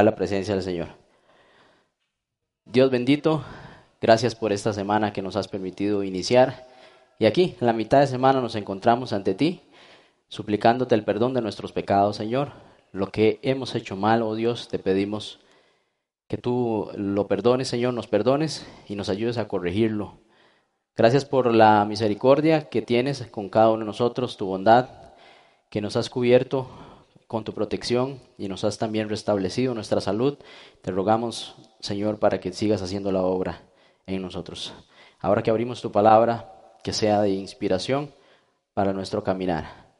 la 0.00 0.14
presencia 0.14 0.54
del 0.54 0.62
Señor. 0.62 0.88
Dios 2.64 2.90
bendito, 2.90 3.44
gracias 4.00 4.34
por 4.34 4.52
esta 4.52 4.72
semana 4.72 5.12
que 5.12 5.20
nos 5.20 5.36
has 5.36 5.48
permitido 5.48 6.04
iniciar. 6.04 6.66
Y 7.18 7.26
aquí, 7.26 7.56
en 7.60 7.66
la 7.66 7.74
mitad 7.74 8.00
de 8.00 8.06
semana, 8.06 8.40
nos 8.40 8.54
encontramos 8.54 9.12
ante 9.12 9.34
ti, 9.34 9.60
suplicándote 10.28 10.94
el 10.94 11.04
perdón 11.04 11.34
de 11.34 11.42
nuestros 11.42 11.72
pecados, 11.72 12.16
Señor. 12.16 12.52
Lo 12.92 13.08
que 13.08 13.38
hemos 13.42 13.74
hecho 13.74 13.96
mal, 13.96 14.22
oh 14.22 14.34
Dios, 14.34 14.68
te 14.68 14.78
pedimos 14.78 15.40
que 16.28 16.38
tú 16.38 16.90
lo 16.94 17.28
perdones, 17.28 17.68
Señor, 17.68 17.92
nos 17.92 18.06
perdones 18.06 18.66
y 18.88 18.96
nos 18.96 19.10
ayudes 19.10 19.36
a 19.36 19.48
corregirlo. 19.48 20.20
Gracias 20.96 21.24
por 21.24 21.54
la 21.54 21.84
misericordia 21.84 22.70
que 22.70 22.80
tienes 22.80 23.26
con 23.30 23.50
cada 23.50 23.70
uno 23.70 23.80
de 23.80 23.86
nosotros, 23.86 24.36
tu 24.36 24.46
bondad, 24.46 24.88
que 25.68 25.80
nos 25.80 25.96
has 25.96 26.08
cubierto 26.08 26.68
con 27.32 27.44
tu 27.44 27.54
protección 27.54 28.20
y 28.36 28.46
nos 28.46 28.62
has 28.62 28.76
también 28.76 29.08
restablecido 29.08 29.72
nuestra 29.72 30.02
salud. 30.02 30.36
Te 30.82 30.90
rogamos, 30.90 31.54
Señor, 31.80 32.18
para 32.18 32.40
que 32.40 32.52
sigas 32.52 32.82
haciendo 32.82 33.10
la 33.10 33.22
obra 33.22 33.62
en 34.04 34.20
nosotros. 34.20 34.74
Ahora 35.18 35.42
que 35.42 35.48
abrimos 35.48 35.80
tu 35.80 35.90
palabra, 35.90 36.52
que 36.84 36.92
sea 36.92 37.22
de 37.22 37.30
inspiración 37.30 38.12
para 38.74 38.92
nuestro 38.92 39.24
caminar. 39.24 39.94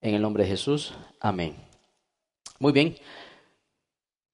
En 0.00 0.16
el 0.16 0.22
nombre 0.22 0.42
de 0.42 0.50
Jesús, 0.50 0.92
amén. 1.20 1.54
Muy 2.58 2.72
bien. 2.72 2.96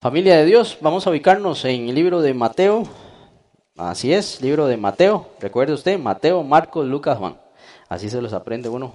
Familia 0.01 0.39
de 0.39 0.47
Dios, 0.47 0.79
vamos 0.81 1.07
a 1.07 1.11
ubicarnos 1.11 1.67
en 1.67 1.91
el 1.91 1.95
libro 1.95 2.23
de 2.23 2.33
Mateo. 2.33 2.85
Así 3.77 4.15
es, 4.15 4.41
libro 4.41 4.67
de 4.69 4.79
Mateo. 4.79 5.33
Recuerde 5.39 5.75
usted, 5.75 5.99
Mateo, 5.99 6.43
Marcos, 6.43 6.87
Lucas, 6.87 7.19
Juan. 7.19 7.39
Así 7.91 8.09
se 8.09 8.23
los 8.23 8.33
aprende 8.33 8.71
uno. 8.71 8.95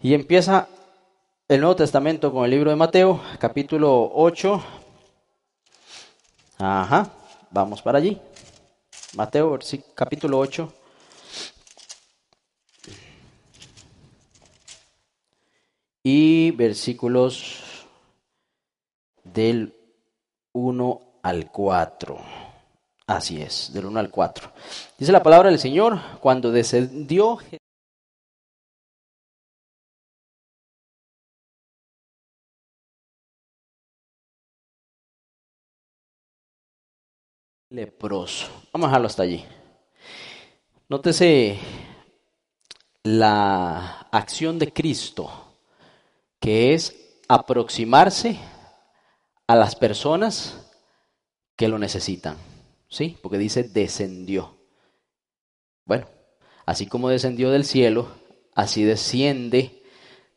Y 0.00 0.14
empieza 0.14 0.70
el 1.48 1.60
Nuevo 1.60 1.76
Testamento 1.76 2.32
con 2.32 2.44
el 2.44 2.50
libro 2.50 2.70
de 2.70 2.76
Mateo, 2.76 3.20
capítulo 3.38 4.10
8. 4.14 4.64
Ajá, 6.58 7.08
vamos 7.52 7.80
para 7.82 7.98
allí. 7.98 8.20
Mateo, 9.14 9.56
capítulo 9.94 10.40
8. 10.40 10.72
Y 16.02 16.50
versículos 16.50 17.86
del 19.22 19.72
1 20.52 21.00
al 21.22 21.50
4. 21.52 22.18
Así 23.06 23.40
es, 23.40 23.72
del 23.72 23.86
1 23.86 24.00
al 24.00 24.10
4. 24.10 24.52
Dice 24.98 25.12
la 25.12 25.22
palabra 25.22 25.50
del 25.50 25.60
Señor, 25.60 26.00
cuando 26.20 26.50
descendió 26.50 27.38
leproso. 37.76 38.48
Vamos 38.72 38.86
a 38.86 38.88
dejarlo 38.88 39.06
hasta 39.06 39.22
allí. 39.22 39.44
Nótese 40.88 41.58
la 43.02 44.08
acción 44.10 44.58
de 44.58 44.72
Cristo, 44.72 45.30
que 46.40 46.72
es 46.72 46.96
aproximarse 47.28 48.38
a 49.46 49.54
las 49.54 49.76
personas 49.76 50.72
que 51.54 51.68
lo 51.68 51.78
necesitan. 51.78 52.36
¿Sí? 52.88 53.18
Porque 53.20 53.36
dice 53.36 53.64
descendió. 53.64 54.56
Bueno, 55.84 56.06
así 56.64 56.86
como 56.86 57.10
descendió 57.10 57.50
del 57.50 57.64
cielo, 57.64 58.08
así 58.54 58.84
desciende 58.84 59.82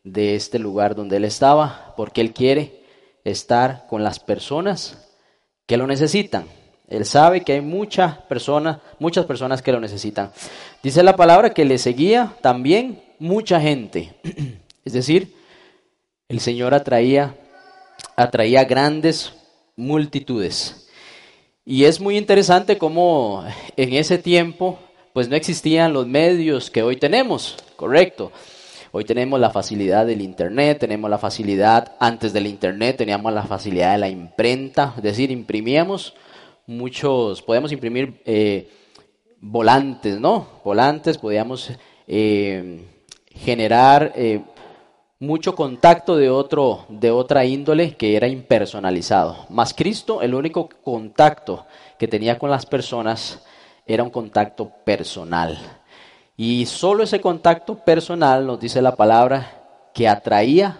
de 0.04 0.36
este 0.36 0.60
lugar 0.60 0.94
donde 0.94 1.18
él 1.18 1.26
estaba, 1.26 1.94
porque 1.96 2.22
él 2.22 2.34
quiere 2.34 2.84
estar 3.24 3.88
con 3.88 4.04
las 4.04 4.20
personas 4.20 5.16
que 5.66 5.78
lo 5.78 5.88
necesitan. 5.88 6.59
Él 6.90 7.06
sabe 7.06 7.42
que 7.42 7.54
hay 7.54 7.62
muchas 7.62 8.18
personas, 8.18 8.80
muchas 8.98 9.26
personas 9.26 9.62
que 9.62 9.72
lo 9.72 9.80
necesitan. 9.80 10.32
Dice 10.82 11.04
la 11.04 11.16
palabra 11.16 11.52
que 11.52 11.64
le 11.64 11.78
seguía 11.78 12.34
también 12.42 13.02
mucha 13.20 13.62
gente. 13.62 14.14
Es 14.86 14.94
decir, 14.94 15.36
el 16.30 16.40
Señor 16.40 16.74
atraía, 16.74 17.36
atraía 18.16 18.64
grandes 18.64 19.34
multitudes. 19.76 20.88
Y 21.64 21.84
es 21.84 22.00
muy 22.00 22.18
interesante 22.18 22.80
cómo 22.80 23.44
en 23.78 23.94
ese 23.94 24.18
tiempo 24.18 24.80
pues 25.14 25.30
no 25.30 25.36
existían 25.36 25.94
los 25.94 26.08
medios 26.08 26.72
que 26.72 26.82
hoy 26.82 26.96
tenemos, 26.96 27.58
correcto. 27.76 28.32
Hoy 28.92 29.06
tenemos 29.06 29.40
la 29.40 29.52
facilidad 29.52 30.08
del 30.08 30.22
Internet, 30.22 30.80
tenemos 30.80 31.08
la 31.08 31.20
facilidad, 31.20 31.92
antes 32.00 32.34
del 32.34 32.48
Internet 32.48 32.98
teníamos 32.98 33.32
la 33.32 33.44
facilidad 33.44 33.92
de 33.92 34.00
la 34.00 34.10
imprenta, 34.10 34.94
es 34.98 35.04
decir, 35.04 35.30
imprimíamos 35.30 36.16
muchos, 36.70 37.42
podíamos 37.42 37.72
imprimir 37.72 38.22
eh, 38.26 38.70
volantes, 39.42 40.20
¿no? 40.20 40.46
Volantes, 40.64 41.18
podíamos 41.18 41.72
eh, 42.08 42.86
generar 43.34 44.14
eh, 44.16 44.44
mucho 45.18 45.56
contacto 45.56 46.16
de, 46.16 46.30
otro, 46.30 46.86
de 46.90 47.10
otra 47.10 47.44
índole 47.44 47.96
que 47.96 48.16
era 48.16 48.28
impersonalizado. 48.28 49.48
Más 49.50 49.74
Cristo, 49.74 50.22
el 50.22 50.36
único 50.36 50.70
contacto 50.84 51.66
que 51.98 52.08
tenía 52.08 52.38
con 52.38 52.52
las 52.52 52.68
personas 52.68 53.44
era 53.88 54.04
un 54.04 54.12
contacto 54.12 54.72
personal. 54.86 55.58
Y 56.38 56.68
solo 56.68 57.02
ese 57.02 57.20
contacto 57.20 57.84
personal, 57.84 58.46
nos 58.46 58.60
dice 58.60 58.80
la 58.84 58.96
palabra, 58.96 59.90
que 59.92 60.08
atraía 60.08 60.80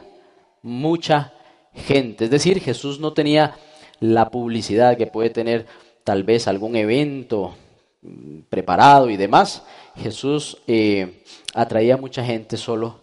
mucha 0.62 1.34
gente. 1.74 2.26
Es 2.26 2.32
decir, 2.32 2.62
Jesús 2.62 3.00
no 3.00 3.12
tenía 3.12 3.56
la 4.00 4.30
publicidad 4.30 4.98
que 4.98 5.08
puede 5.08 5.30
tener 5.30 5.66
tal 6.04 6.24
vez 6.24 6.48
algún 6.48 6.76
evento 6.76 7.54
mm, 8.02 8.42
preparado 8.50 9.10
y 9.10 9.18
demás, 9.18 9.64
Jesús 9.96 10.58
eh, 10.68 11.24
atraía 11.54 11.96
a 11.96 11.98
mucha 11.98 12.24
gente 12.24 12.58
solo 12.58 13.02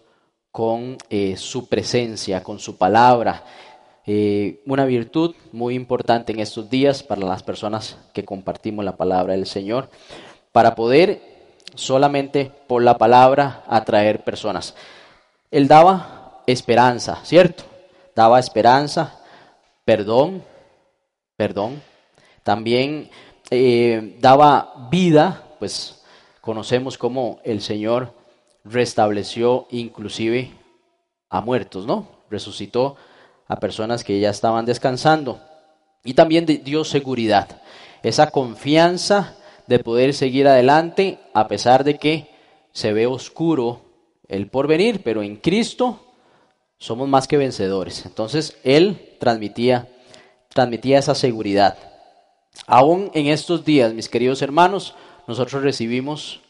con 0.51 0.97
eh, 1.09 1.37
su 1.37 1.67
presencia, 1.67 2.43
con 2.43 2.59
su 2.59 2.77
palabra. 2.77 3.43
Eh, 4.05 4.61
una 4.65 4.85
virtud 4.85 5.35
muy 5.51 5.75
importante 5.75 6.31
en 6.31 6.39
estos 6.39 6.69
días 6.69 7.03
para 7.03 7.21
las 7.21 7.43
personas 7.43 7.97
que 8.13 8.25
compartimos 8.25 8.83
la 8.83 8.95
palabra 8.95 9.33
del 9.33 9.45
Señor, 9.45 9.89
para 10.51 10.75
poder 10.75 11.21
solamente 11.75 12.51
por 12.67 12.81
la 12.81 12.97
palabra 12.97 13.63
atraer 13.67 14.23
personas. 14.23 14.73
Él 15.51 15.67
daba 15.67 16.41
esperanza, 16.47 17.19
¿cierto? 17.23 17.63
Daba 18.15 18.39
esperanza, 18.39 19.19
perdón, 19.85 20.41
perdón. 21.37 21.81
También 22.43 23.09
eh, 23.49 24.17
daba 24.19 24.89
vida, 24.91 25.55
pues 25.59 26.03
conocemos 26.41 26.97
cómo 26.97 27.39
el 27.43 27.61
Señor 27.61 28.13
restableció 28.65 29.67
inclusive 29.69 30.51
a 31.29 31.41
muertos, 31.41 31.85
¿no? 31.85 32.07
Resucitó 32.29 32.97
a 33.47 33.59
personas 33.59 34.03
que 34.03 34.19
ya 34.19 34.29
estaban 34.29 34.65
descansando. 34.65 35.39
Y 36.03 36.13
también 36.13 36.45
dio 36.45 36.83
seguridad, 36.83 37.61
esa 38.03 38.31
confianza 38.31 39.35
de 39.67 39.79
poder 39.79 40.13
seguir 40.13 40.47
adelante 40.47 41.19
a 41.33 41.47
pesar 41.47 41.83
de 41.83 41.97
que 41.97 42.29
se 42.71 42.93
ve 42.93 43.07
oscuro 43.07 43.81
el 44.27 44.49
porvenir, 44.49 45.03
pero 45.03 45.21
en 45.21 45.35
Cristo 45.37 45.99
somos 46.77 47.07
más 47.09 47.27
que 47.27 47.37
vencedores. 47.37 48.05
Entonces 48.05 48.57
Él 48.63 49.15
transmitía 49.19 49.89
transmitía 50.49 50.99
esa 50.99 51.15
seguridad. 51.15 51.77
Aún 52.65 53.11
en 53.13 53.27
estos 53.27 53.63
días, 53.63 53.93
mis 53.93 54.09
queridos 54.09 54.41
hermanos, 54.41 54.95
nosotros 55.27 55.61
recibimos 55.63 56.41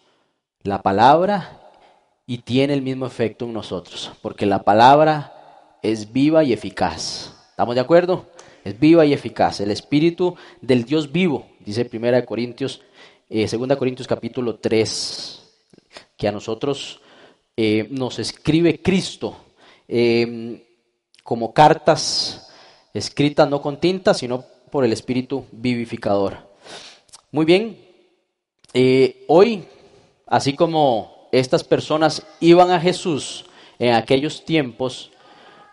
la 0.63 0.81
palabra 0.81 1.61
y 2.25 2.39
tiene 2.39 2.73
el 2.73 2.81
mismo 2.81 3.05
efecto 3.05 3.45
en 3.45 3.53
nosotros, 3.53 4.11
porque 4.21 4.45
la 4.45 4.63
palabra 4.63 5.77
es 5.81 6.11
viva 6.11 6.43
y 6.43 6.53
eficaz. 6.53 7.33
¿Estamos 7.49 7.75
de 7.75 7.81
acuerdo? 7.81 8.27
Es 8.63 8.79
viva 8.79 9.05
y 9.05 9.13
eficaz. 9.13 9.61
El 9.61 9.71
espíritu 9.71 10.35
del 10.61 10.83
Dios 10.83 11.11
vivo, 11.11 11.47
dice 11.59 11.89
1 11.91 12.25
Corintios, 12.25 12.81
eh, 13.29 13.47
2 13.47 13.77
Corintios 13.77 14.07
capítulo 14.07 14.57
3, 14.57 15.43
que 16.17 16.27
a 16.27 16.31
nosotros 16.31 17.01
eh, 17.55 17.87
nos 17.89 18.19
escribe 18.19 18.81
Cristo 18.81 19.37
eh, 19.87 20.65
como 21.23 21.53
cartas 21.53 22.46
escrita 22.97 23.45
no 23.45 23.61
con 23.61 23.79
tinta, 23.79 24.13
sino 24.13 24.45
por 24.71 24.83
el 24.83 24.93
Espíritu 24.93 25.45
vivificador. 25.51 26.37
Muy 27.31 27.45
bien, 27.45 27.77
eh, 28.73 29.23
hoy, 29.27 29.65
así 30.25 30.53
como 30.53 31.29
estas 31.31 31.63
personas 31.63 32.25
iban 32.39 32.71
a 32.71 32.79
Jesús 32.79 33.45
en 33.79 33.93
aquellos 33.93 34.45
tiempos, 34.45 35.11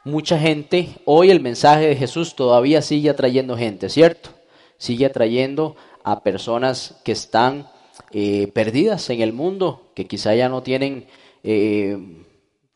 mucha 0.05 0.39
gente, 0.39 0.91
hoy 1.05 1.31
el 1.31 1.41
mensaje 1.41 1.89
de 1.89 1.97
Jesús 1.97 2.35
todavía 2.35 2.83
sigue 2.83 3.11
atrayendo 3.11 3.57
gente, 3.57 3.89
¿cierto? 3.89 4.31
Sigue 4.77 5.07
atrayendo 5.07 5.77
a 6.03 6.23
personas 6.23 7.01
que 7.05 7.13
están 7.13 7.69
eh, 8.11 8.49
perdidas 8.49 9.09
en 9.11 9.23
el 9.23 9.33
mundo, 9.33 9.91
que 9.95 10.07
quizá 10.07 10.35
ya 10.35 10.49
no 10.49 10.63
tienen 10.63 11.07
eh, 11.43 11.99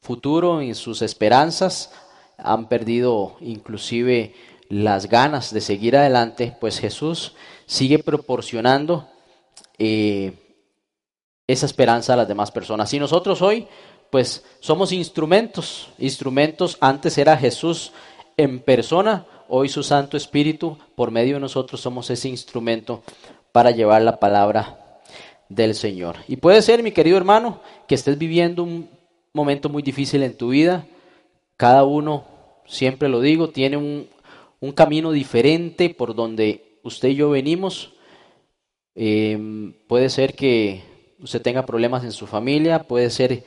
futuro 0.01 0.61
en 0.61 0.75
sus 0.75 1.03
esperanzas, 1.03 1.93
han 2.39 2.69
perdido 2.69 3.37
inclusive 3.41 4.35
las 4.69 5.09
ganas 5.09 5.53
de 5.53 5.61
seguir 5.61 5.97
adelante, 5.97 6.57
pues 6.61 6.79
Jesús 6.79 7.35
sigue 7.67 7.99
proporcionando 7.99 9.09
eh, 9.79 10.33
esa 11.47 11.67
esperanza 11.67 12.13
a 12.15 12.17
las 12.17 12.29
demás 12.29 12.51
personas. 12.51 12.93
Y 12.93 12.99
nosotros 12.99 13.43
hoy, 13.43 13.67
pues 14.11 14.45
somos 14.61 14.93
instrumentos, 14.93 15.89
instrumentos, 15.99 16.77
antes 16.81 17.19
era 17.19 17.37
Jesús 17.37 17.93
en 18.37 18.61
persona, 18.61 19.27
hoy 19.49 19.69
su 19.69 19.83
Santo 19.83 20.17
Espíritu, 20.17 20.79
por 20.95 21.11
medio 21.11 21.35
de 21.35 21.41
nosotros 21.41 21.81
somos 21.81 22.11
ese 22.11 22.29
instrumento 22.29 23.03
para 23.53 23.71
llevar 23.71 24.03
la 24.03 24.21
palabra 24.21 25.01
del 25.49 25.75
Señor. 25.75 26.17
Y 26.29 26.37
puede 26.37 26.63
ser, 26.63 26.83
mi 26.83 26.93
querido 26.93 27.17
hermano, 27.17 27.61
que 27.87 27.95
estés 27.95 28.19
viviendo 28.19 28.63
un 28.63 28.89
momento 29.33 29.69
muy 29.69 29.83
difícil 29.83 30.23
en 30.23 30.37
tu 30.37 30.51
vida. 30.51 30.87
Cada 31.59 31.83
uno, 31.83 32.25
siempre 32.67 33.09
lo 33.09 33.21
digo, 33.21 33.49
tiene 33.49 33.77
un, 33.77 34.09
camino 34.77 35.11
diferente 35.11 35.91
por 35.91 36.15
donde 36.15 36.79
usted 36.85 37.09
y 37.09 37.17
yo 37.17 37.31
venimos. 37.31 37.95
Em, 38.95 39.73
puede 39.89 40.09
ser 40.09 40.37
que 40.37 40.85
usted 41.21 41.43
tenga 41.43 41.67
problemas 41.67 42.05
en 42.05 42.13
su 42.13 42.29
familia, 42.29 42.85
puede 42.85 43.11
ser 43.11 43.43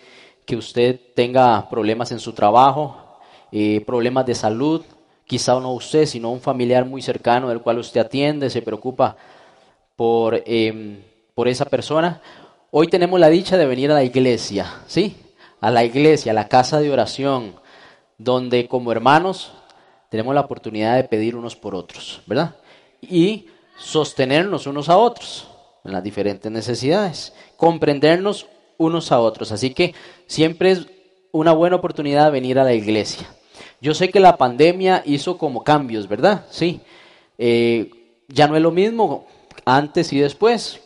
que 0.46 0.58
usted 0.58 1.00
tenga 1.16 1.69
problemas 1.69 2.12
en 2.12 2.19
su 2.19 2.34
trabajo, 2.34 2.98
eh, 3.54 3.80
problemas 3.86 4.25
de 4.25 4.36
salud, 4.36 4.81
quizá 5.25 5.58
no 5.62 5.72
usted, 5.72 6.06
sino 6.06 6.31
un 6.31 6.42
familiar 6.42 6.84
muy 6.84 7.02
cercano 7.02 7.48
del 7.48 7.62
cual 7.62 7.78
usted 7.78 8.02
atiende, 8.02 8.50
se 8.50 8.62
preocupa 8.62 9.16
por, 9.96 10.44
em, 10.46 11.02
por 11.34 11.48
esa 11.48 11.63
persona. 11.63 12.22
Hoy 12.72 12.88
tenemos 12.88 13.22
la 13.22 13.30
dicha 13.30 13.56
de 13.56 13.66
venir 13.68 13.90
a 13.90 13.94
la 13.94 14.04
iglesia, 14.04 14.81
¿sí? 14.86 15.16
A 15.62 15.72
la 15.72 15.86
iglesia, 15.86 16.34
a 16.34 16.36
la 16.36 16.50
casa 16.50 16.81
de 16.81 16.92
oración, 16.92 17.62
donde 18.24 18.68
como 18.68 18.92
hermanos 18.92 19.52
tenemos 20.10 20.36
la 20.36 20.42
oportunidad 20.42 20.96
de 20.96 21.06
pedir 21.06 21.36
unos 21.36 21.56
por 21.56 21.74
otros, 21.74 22.22
¿verdad? 22.28 22.56
Y 23.02 23.48
sostenernos 23.80 24.68
unos 24.68 24.90
a 24.90 24.98
otros 24.98 25.48
en 25.84 25.94
las 25.94 26.04
diferentes 26.04 26.52
necesidades, 26.52 27.34
comprendernos 27.58 28.48
unos 28.78 29.12
a 29.12 29.20
otros. 29.20 29.52
Así 29.52 29.74
que 29.74 29.96
siempre 30.28 30.72
es 30.72 30.88
una 31.32 31.54
buena 31.54 31.78
oportunidad 31.78 32.32
venir 32.32 32.60
a 32.60 32.64
la 32.64 32.74
iglesia. 32.74 33.28
Yo 33.80 33.96
sé 33.96 34.10
que 34.10 34.20
la 34.20 34.38
pandemia 34.38 35.02
hizo 35.06 35.38
como 35.38 35.64
cambios, 35.64 36.08
¿verdad? 36.08 36.46
Sí. 36.52 36.82
Eh, 37.40 37.90
ya 38.28 38.48
no 38.48 38.56
es 38.56 38.62
lo 38.62 38.72
mismo 38.72 39.26
antes 39.66 40.14
y 40.14 40.20
después 40.20 40.82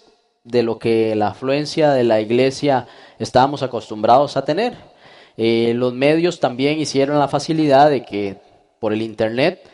de 0.46 0.64
lo 0.64 0.80
que 0.80 1.16
la 1.16 1.30
afluencia 1.30 1.92
de 1.92 2.06
la 2.06 2.22
iglesia 2.22 2.88
estábamos 3.20 3.64
acostumbrados 3.64 4.38
a 4.38 4.46
tener. 4.46 4.94
Eh, 5.38 5.74
los 5.76 5.94
medios 5.94 6.40
también 6.40 6.80
hicieron 6.80 7.20
la 7.20 7.28
facilidad 7.28 7.90
de 7.90 8.04
que 8.04 8.38
por 8.80 8.94
el 8.94 9.02
internet, 9.02 9.70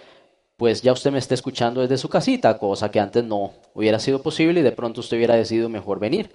pues 0.57 0.81
ya 0.81 0.91
usted 0.91 1.11
me 1.11 1.19
está 1.19 1.33
escuchando 1.33 1.81
desde 1.81 1.97
su 1.97 2.09
casita, 2.09 2.57
cosa 2.57 2.91
que 2.91 2.99
antes 2.99 3.23
no 3.23 3.53
hubiera 3.73 3.99
sido 3.99 4.21
posible 4.21 4.59
y 4.59 4.63
de 4.63 4.71
pronto 4.71 5.01
usted 5.01 5.17
hubiera 5.17 5.35
decidido 5.35 5.69
mejor 5.69 5.99
venir. 5.99 6.31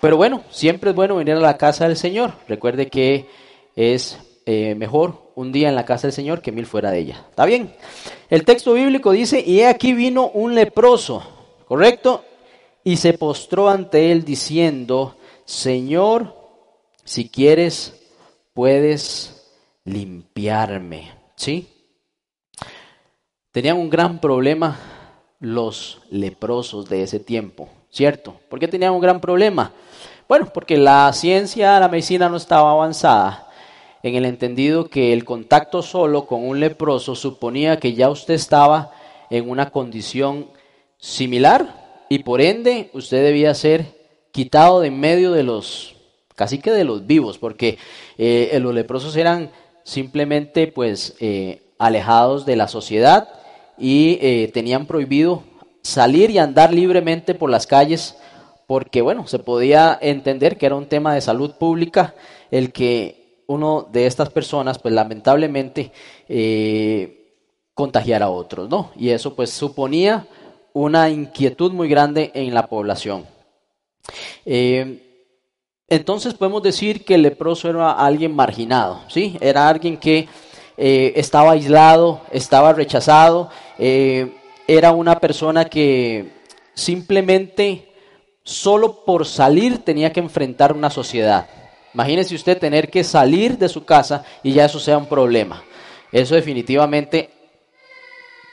Pero 0.00 0.16
bueno, 0.16 0.42
siempre 0.50 0.90
es 0.90 0.96
bueno 0.96 1.16
venir 1.16 1.34
a 1.34 1.40
la 1.40 1.56
casa 1.56 1.88
del 1.88 1.96
Señor. 1.96 2.32
Recuerde 2.46 2.88
que 2.88 3.26
es 3.74 4.18
eh, 4.46 4.74
mejor 4.74 5.32
un 5.34 5.52
día 5.52 5.68
en 5.68 5.74
la 5.74 5.84
casa 5.84 6.06
del 6.06 6.14
Señor 6.14 6.40
que 6.40 6.52
mil 6.52 6.66
fuera 6.66 6.90
de 6.90 7.00
ella. 7.00 7.26
¿Está 7.30 7.44
bien? 7.44 7.74
El 8.30 8.44
texto 8.44 8.72
bíblico 8.74 9.12
dice, 9.12 9.40
y 9.40 9.62
aquí 9.62 9.92
vino 9.92 10.28
un 10.28 10.54
leproso, 10.54 11.22
¿correcto? 11.66 12.24
Y 12.84 12.96
se 12.96 13.12
postró 13.12 13.68
ante 13.68 14.12
él 14.12 14.24
diciendo, 14.24 15.16
Señor, 15.44 16.34
si 17.04 17.28
quieres, 17.28 17.97
puedes 18.58 19.52
limpiarme. 19.84 21.12
¿Sí? 21.36 21.68
Tenían 23.52 23.76
un 23.76 23.88
gran 23.88 24.20
problema 24.20 24.76
los 25.38 26.00
leprosos 26.10 26.88
de 26.88 27.04
ese 27.04 27.20
tiempo, 27.20 27.68
¿cierto? 27.88 28.34
¿Por 28.48 28.58
qué 28.58 28.66
tenían 28.66 28.94
un 28.94 29.00
gran 29.00 29.20
problema? 29.20 29.70
Bueno, 30.28 30.50
porque 30.52 30.76
la 30.76 31.12
ciencia, 31.12 31.78
la 31.78 31.86
medicina 31.86 32.28
no 32.28 32.36
estaba 32.36 32.72
avanzada 32.72 33.48
en 34.02 34.16
el 34.16 34.24
entendido 34.24 34.88
que 34.88 35.12
el 35.12 35.24
contacto 35.24 35.80
solo 35.80 36.26
con 36.26 36.44
un 36.44 36.58
leproso 36.58 37.14
suponía 37.14 37.78
que 37.78 37.92
ya 37.92 38.10
usted 38.10 38.34
estaba 38.34 38.90
en 39.30 39.48
una 39.48 39.70
condición 39.70 40.48
similar 40.96 42.06
y 42.08 42.24
por 42.24 42.40
ende 42.40 42.90
usted 42.92 43.22
debía 43.22 43.54
ser 43.54 43.86
quitado 44.32 44.80
de 44.80 44.88
en 44.88 44.98
medio 44.98 45.30
de 45.30 45.44
los, 45.44 45.94
casi 46.38 46.58
que 46.58 46.70
de 46.70 46.84
los 46.84 47.04
vivos, 47.04 47.36
porque 47.36 47.78
eh, 48.16 48.56
los 48.62 48.72
leprosos 48.72 49.16
eran 49.16 49.50
simplemente 49.82 50.68
pues 50.68 51.16
eh, 51.18 51.62
alejados 51.80 52.46
de 52.46 52.54
la 52.54 52.68
sociedad 52.68 53.28
y 53.76 54.18
eh, 54.22 54.48
tenían 54.54 54.86
prohibido 54.86 55.42
salir 55.82 56.30
y 56.30 56.38
andar 56.38 56.72
libremente 56.72 57.34
por 57.34 57.50
las 57.50 57.66
calles 57.66 58.16
porque, 58.68 59.02
bueno, 59.02 59.26
se 59.26 59.40
podía 59.40 59.98
entender 60.00 60.58
que 60.58 60.66
era 60.66 60.76
un 60.76 60.86
tema 60.86 61.12
de 61.12 61.22
salud 61.22 61.54
pública 61.58 62.14
el 62.52 62.70
que 62.70 63.42
uno 63.48 63.88
de 63.90 64.06
estas 64.06 64.30
personas, 64.30 64.78
pues 64.78 64.94
lamentablemente, 64.94 65.90
contagiara 67.74 68.26
a 68.26 68.30
otros, 68.30 68.68
¿no? 68.68 68.92
Y 68.94 69.08
eso 69.08 69.34
pues 69.34 69.50
suponía 69.50 70.26
una 70.72 71.08
inquietud 71.08 71.72
muy 71.72 71.88
grande 71.88 72.30
en 72.34 72.54
la 72.54 72.68
población. 72.68 73.24
Entonces 75.88 76.34
podemos 76.34 76.62
decir 76.62 77.04
que 77.04 77.14
el 77.14 77.22
leproso 77.22 77.70
era 77.70 77.92
alguien 77.92 78.34
marginado, 78.34 79.00
¿sí? 79.08 79.36
Era 79.40 79.68
alguien 79.68 79.96
que 79.96 80.28
eh, 80.76 81.12
estaba 81.16 81.52
aislado, 81.52 82.20
estaba 82.30 82.72
rechazado, 82.74 83.50
eh, 83.78 84.34
era 84.66 84.92
una 84.92 85.18
persona 85.18 85.64
que 85.64 86.30
simplemente 86.74 87.88
solo 88.44 89.04
por 89.04 89.26
salir 89.26 89.78
tenía 89.78 90.12
que 90.12 90.20
enfrentar 90.20 90.74
una 90.74 90.90
sociedad. 90.90 91.48
Imagínese 91.94 92.34
usted 92.34 92.58
tener 92.58 92.90
que 92.90 93.02
salir 93.02 93.56
de 93.56 93.68
su 93.68 93.84
casa 93.84 94.24
y 94.42 94.52
ya 94.52 94.66
eso 94.66 94.78
sea 94.78 94.98
un 94.98 95.06
problema. 95.06 95.64
Eso 96.12 96.34
definitivamente 96.34 97.30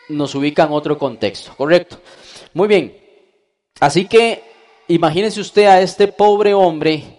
nos 0.10 0.36
ubica 0.36 0.64
en 0.64 0.72
otro 0.72 0.98
contexto, 0.98 1.54
¿correcto? 1.56 1.98
Muy 2.54 2.68
bien. 2.68 2.98
Así 3.80 4.06
que 4.06 4.42
imagínese 4.88 5.42
usted 5.42 5.66
a 5.66 5.82
este 5.82 6.08
pobre 6.08 6.54
hombre 6.54 7.15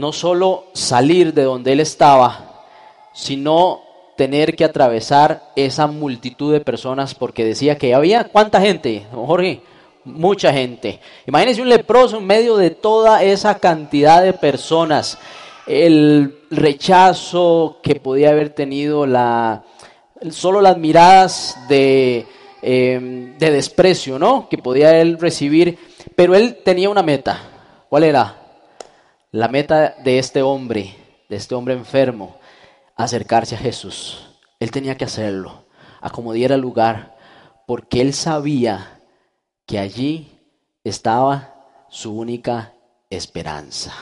no 0.00 0.12
solo 0.12 0.64
salir 0.72 1.34
de 1.34 1.44
donde 1.44 1.72
él 1.72 1.80
estaba, 1.80 2.64
sino 3.12 3.82
tener 4.16 4.56
que 4.56 4.64
atravesar 4.64 5.42
esa 5.56 5.86
multitud 5.86 6.52
de 6.52 6.60
personas 6.60 7.14
porque 7.14 7.44
decía 7.44 7.76
que 7.76 7.94
había 7.94 8.24
cuánta 8.24 8.60
gente, 8.60 9.06
Jorge, 9.12 9.62
mucha 10.04 10.52
gente. 10.52 11.00
Imagínense 11.26 11.62
un 11.62 11.68
leproso 11.68 12.16
en 12.16 12.26
medio 12.26 12.56
de 12.56 12.70
toda 12.70 13.22
esa 13.22 13.58
cantidad 13.58 14.22
de 14.22 14.32
personas, 14.32 15.18
el 15.66 16.38
rechazo 16.50 17.78
que 17.82 17.96
podía 17.96 18.30
haber 18.30 18.50
tenido, 18.50 19.06
la, 19.06 19.64
solo 20.30 20.60
las 20.60 20.78
miradas 20.78 21.58
de, 21.68 22.26
em, 22.62 23.38
de 23.38 23.50
desprecio, 23.50 24.18
¿no? 24.18 24.48
Que 24.48 24.58
podía 24.58 24.98
él 24.98 25.18
recibir, 25.18 25.78
pero 26.16 26.34
él 26.34 26.58
tenía 26.64 26.88
una 26.88 27.02
meta. 27.02 27.38
¿Cuál 27.88 28.04
era? 28.04 28.39
La 29.32 29.46
meta 29.46 29.94
de 30.02 30.18
este 30.18 30.42
hombre, 30.42 30.96
de 31.28 31.36
este 31.36 31.54
hombre 31.54 31.74
enfermo, 31.74 32.38
acercarse 32.96 33.54
a 33.54 33.58
Jesús. 33.58 34.26
Él 34.58 34.72
tenía 34.72 34.96
que 34.96 35.04
hacerlo, 35.04 35.66
a 36.00 36.10
como 36.10 36.32
diera 36.32 36.56
lugar, 36.56 37.16
porque 37.64 38.00
él 38.00 38.12
sabía 38.12 39.00
que 39.66 39.78
allí 39.78 40.36
estaba 40.82 41.54
su 41.88 42.12
única 42.12 42.74
esperanza. 43.08 43.94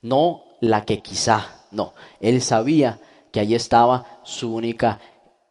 No 0.00 0.44
la 0.62 0.86
que 0.86 1.02
quizá, 1.02 1.66
no, 1.70 1.92
él 2.20 2.40
sabía 2.40 2.98
que 3.32 3.40
allí 3.40 3.54
estaba 3.54 4.20
su 4.22 4.54
única 4.54 4.98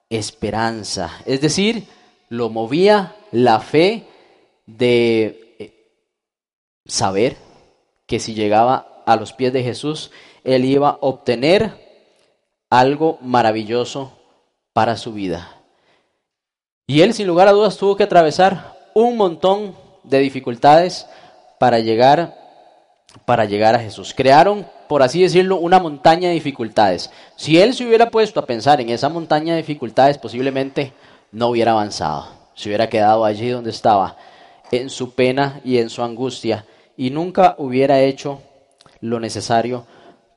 esperanza. 0.09 1.11
Es 1.25 1.39
decir, 1.39 1.87
lo 2.29 2.49
movía 2.49 3.15
la 3.31 3.59
fe 3.59 4.07
de 4.65 5.55
eh, 5.59 5.91
saber 6.85 7.37
que 8.07 8.19
si 8.19 8.33
llegaba 8.33 8.92
a 9.05 9.15
los 9.15 9.33
pies 9.33 9.53
de 9.53 9.63
Jesús, 9.63 10.11
él 10.43 10.65
iba 10.65 10.89
a 10.89 10.97
obtener 11.01 11.71
algo 12.69 13.17
maravilloso 13.21 14.11
para 14.73 14.97
su 14.97 15.13
vida. 15.13 15.61
Y 16.87 17.01
él, 17.01 17.13
sin 17.13 17.27
lugar 17.27 17.47
a 17.47 17.51
dudas, 17.51 17.77
tuvo 17.77 17.95
que 17.95 18.03
atravesar 18.03 18.75
un 18.93 19.15
montón 19.15 19.75
de 20.03 20.19
dificultades 20.19 21.07
para 21.59 21.79
llegar, 21.79 22.35
para 23.25 23.45
llegar 23.45 23.75
a 23.75 23.79
Jesús. 23.79 24.13
Crearon, 24.15 24.67
por 24.89 25.01
así 25.01 25.21
decirlo, 25.21 25.57
una 25.57 25.79
montaña 25.79 26.29
de 26.29 26.33
dificultades. 26.33 27.09
Si 27.35 27.59
él 27.59 27.73
se 27.73 27.85
hubiera 27.85 28.09
puesto 28.09 28.39
a 28.39 28.45
pensar 28.45 28.81
en 28.81 28.89
esa 28.89 29.07
montaña 29.09 29.53
de 29.53 29.61
dificultades, 29.61 30.17
posiblemente 30.17 30.93
no 31.31 31.47
hubiera 31.47 31.71
avanzado. 31.71 32.27
Se 32.55 32.69
hubiera 32.69 32.89
quedado 32.89 33.23
allí 33.23 33.49
donde 33.49 33.69
estaba, 33.69 34.17
en 34.71 34.89
su 34.89 35.13
pena 35.13 35.61
y 35.63 35.77
en 35.77 35.89
su 35.89 36.03
angustia, 36.03 36.65
y 36.97 37.11
nunca 37.11 37.55
hubiera 37.57 38.01
hecho 38.01 38.41
lo 39.03 39.19
necesario 39.19 39.85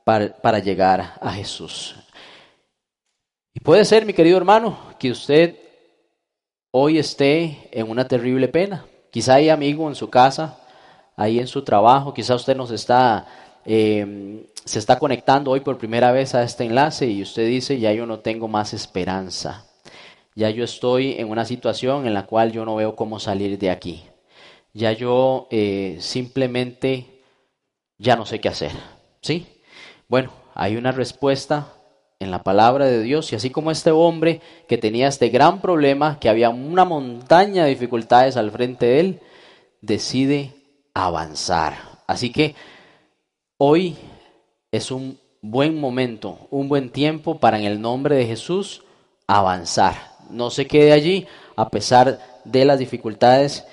para, 0.05 0.37
para 0.37 0.59
llegar 0.59 1.15
a 1.21 1.33
Jesús. 1.33 1.95
Y 3.55 3.61
puede 3.61 3.85
ser, 3.85 4.05
mi 4.05 4.13
querido 4.13 4.37
hermano, 4.37 4.77
que 4.99 5.11
usted 5.11 5.57
hoy 6.73 6.99
esté 6.99 7.69
en 7.71 7.89
una 7.89 8.09
terrible 8.09 8.49
pena. 8.49 8.85
Quizá 9.11 9.35
hay 9.35 9.51
amigo 9.51 9.89
en 9.89 9.95
su 9.95 10.11
casa, 10.11 10.59
ahí 11.17 11.39
en 11.39 11.47
su 11.47 11.63
trabajo, 11.63 12.13
quizá 12.13 12.35
usted 12.35 12.57
nos 12.57 12.73
está, 12.73 13.27
em, 13.65 14.45
se 14.65 14.81
está 14.81 14.99
conectando 14.99 15.53
hoy 15.53 15.61
por 15.61 15.79
primera 15.79 16.11
vez 16.11 16.35
a 16.35 16.43
este 16.43 16.65
enlace 16.65 17.07
y 17.07 17.23
usted 17.23 17.47
dice, 17.47 17.79
ya 17.79 17.93
yo 17.93 18.05
no 18.05 18.19
tengo 18.19 18.49
más 18.49 18.75
esperanza. 18.75 19.65
Ya 20.35 20.51
yo 20.51 20.65
estoy 20.65 21.15
en 21.19 21.31
una 21.31 21.45
situación 21.45 22.07
en 22.07 22.15
la 22.15 22.27
cual 22.27 22.51
yo 22.51 22.65
no 22.65 22.75
veo 22.75 22.97
cómo 22.97 23.21
salir 23.21 23.59
de 23.59 23.71
aquí. 23.71 24.05
Ya 24.75 24.93
yo 24.93 25.47
eh, 25.51 25.97
simplemente 26.01 27.16
ya 27.99 28.17
no 28.17 28.27
sé 28.27 28.41
qué 28.41 28.49
hacer. 28.49 28.73
¿Sí? 29.23 29.47
Bueno, 30.09 30.31
hay 30.55 30.77
una 30.77 30.93
respuesta 30.93 31.73
en 32.19 32.31
la 32.31 32.43
palabra 32.43 32.87
de 32.87 33.03
Dios 33.03 33.33
y 33.33 33.37
así 33.37 33.51
como 33.51 33.71
este 33.71 33.91
hombre 33.91 34.41
que 34.69 34.79
tenía 34.79 35.09
este 35.09 35.29
gran 35.29 35.61
problema, 35.61 36.19
que 36.19 36.29
había 36.29 36.51
una 36.51 36.85
montaña 36.85 37.65
de 37.65 37.71
dificultades 37.71 38.37
al 38.37 38.51
frente 38.51 38.87
de 38.87 39.01
él, 39.01 39.21
decide 39.81 40.55
avanzar. 40.95 41.75
Así 42.07 42.31
que 42.33 42.55
hoy 43.59 43.97
es 44.71 44.91
un 44.91 45.19
buen 45.43 45.79
momento, 45.79 46.49
un 46.51 46.69
buen 46.69 46.91
tiempo 46.91 47.39
para 47.39 47.59
en 47.59 47.65
el 47.65 47.81
nombre 47.81 48.17
de 48.17 48.27
Jesús 48.27 48.83
avanzar 49.27 50.17
no 50.31 50.51
se 50.51 50.67
quede 50.67 50.93
allí 50.93 51.27
a 51.57 51.69
pesar 51.69 52.19
de 52.45 52.65
las 52.65 52.79
dificultades 52.79 53.65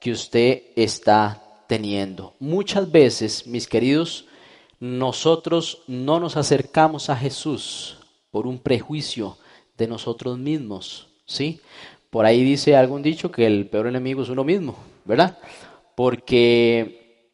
que 0.00 0.12
usted 0.12 0.62
está 0.76 1.42
teniendo. 1.70 2.34
Muchas 2.40 2.90
veces, 2.90 3.46
mis 3.46 3.68
queridos, 3.68 4.24
nosotros 4.80 5.82
no 5.86 6.18
nos 6.18 6.36
acercamos 6.36 7.10
a 7.10 7.16
Jesús 7.16 7.98
por 8.32 8.48
un 8.48 8.58
prejuicio 8.58 9.38
de 9.78 9.86
nosotros 9.86 10.36
mismos, 10.36 11.06
¿sí? 11.26 11.60
Por 12.10 12.26
ahí 12.26 12.42
dice 12.42 12.74
algún 12.74 13.02
dicho 13.02 13.30
que 13.30 13.46
el 13.46 13.68
peor 13.68 13.86
enemigo 13.86 14.20
es 14.20 14.30
uno 14.30 14.42
mismo, 14.42 14.78
¿verdad? 15.04 15.38
Porque 15.94 17.30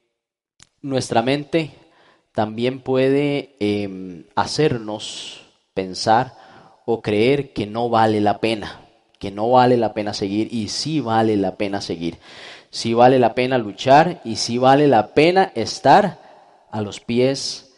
nuestra 0.82 1.22
mente 1.22 1.70
también 2.32 2.80
puede 2.80 3.56
em, 3.58 4.26
hacernos 4.34 5.46
pensar 5.72 6.34
o 6.84 7.00
creer 7.00 7.54
que 7.54 7.64
no 7.64 7.88
vale 7.88 8.20
la 8.20 8.38
pena, 8.40 8.82
que 9.18 9.30
no 9.30 9.48
vale 9.48 9.78
la 9.78 9.94
pena 9.94 10.12
seguir 10.12 10.52
y 10.52 10.68
sí 10.68 11.00
vale 11.00 11.38
la 11.38 11.56
pena 11.56 11.80
seguir. 11.80 12.18
Sí 12.76 12.92
vale 12.92 13.18
la 13.18 13.34
pena 13.34 13.56
luchar 13.56 14.20
y 14.22 14.36
sí 14.36 14.58
vale 14.58 14.86
la 14.86 15.14
pena 15.14 15.50
estar 15.54 16.18
a 16.70 16.82
los 16.82 17.00
pies 17.00 17.72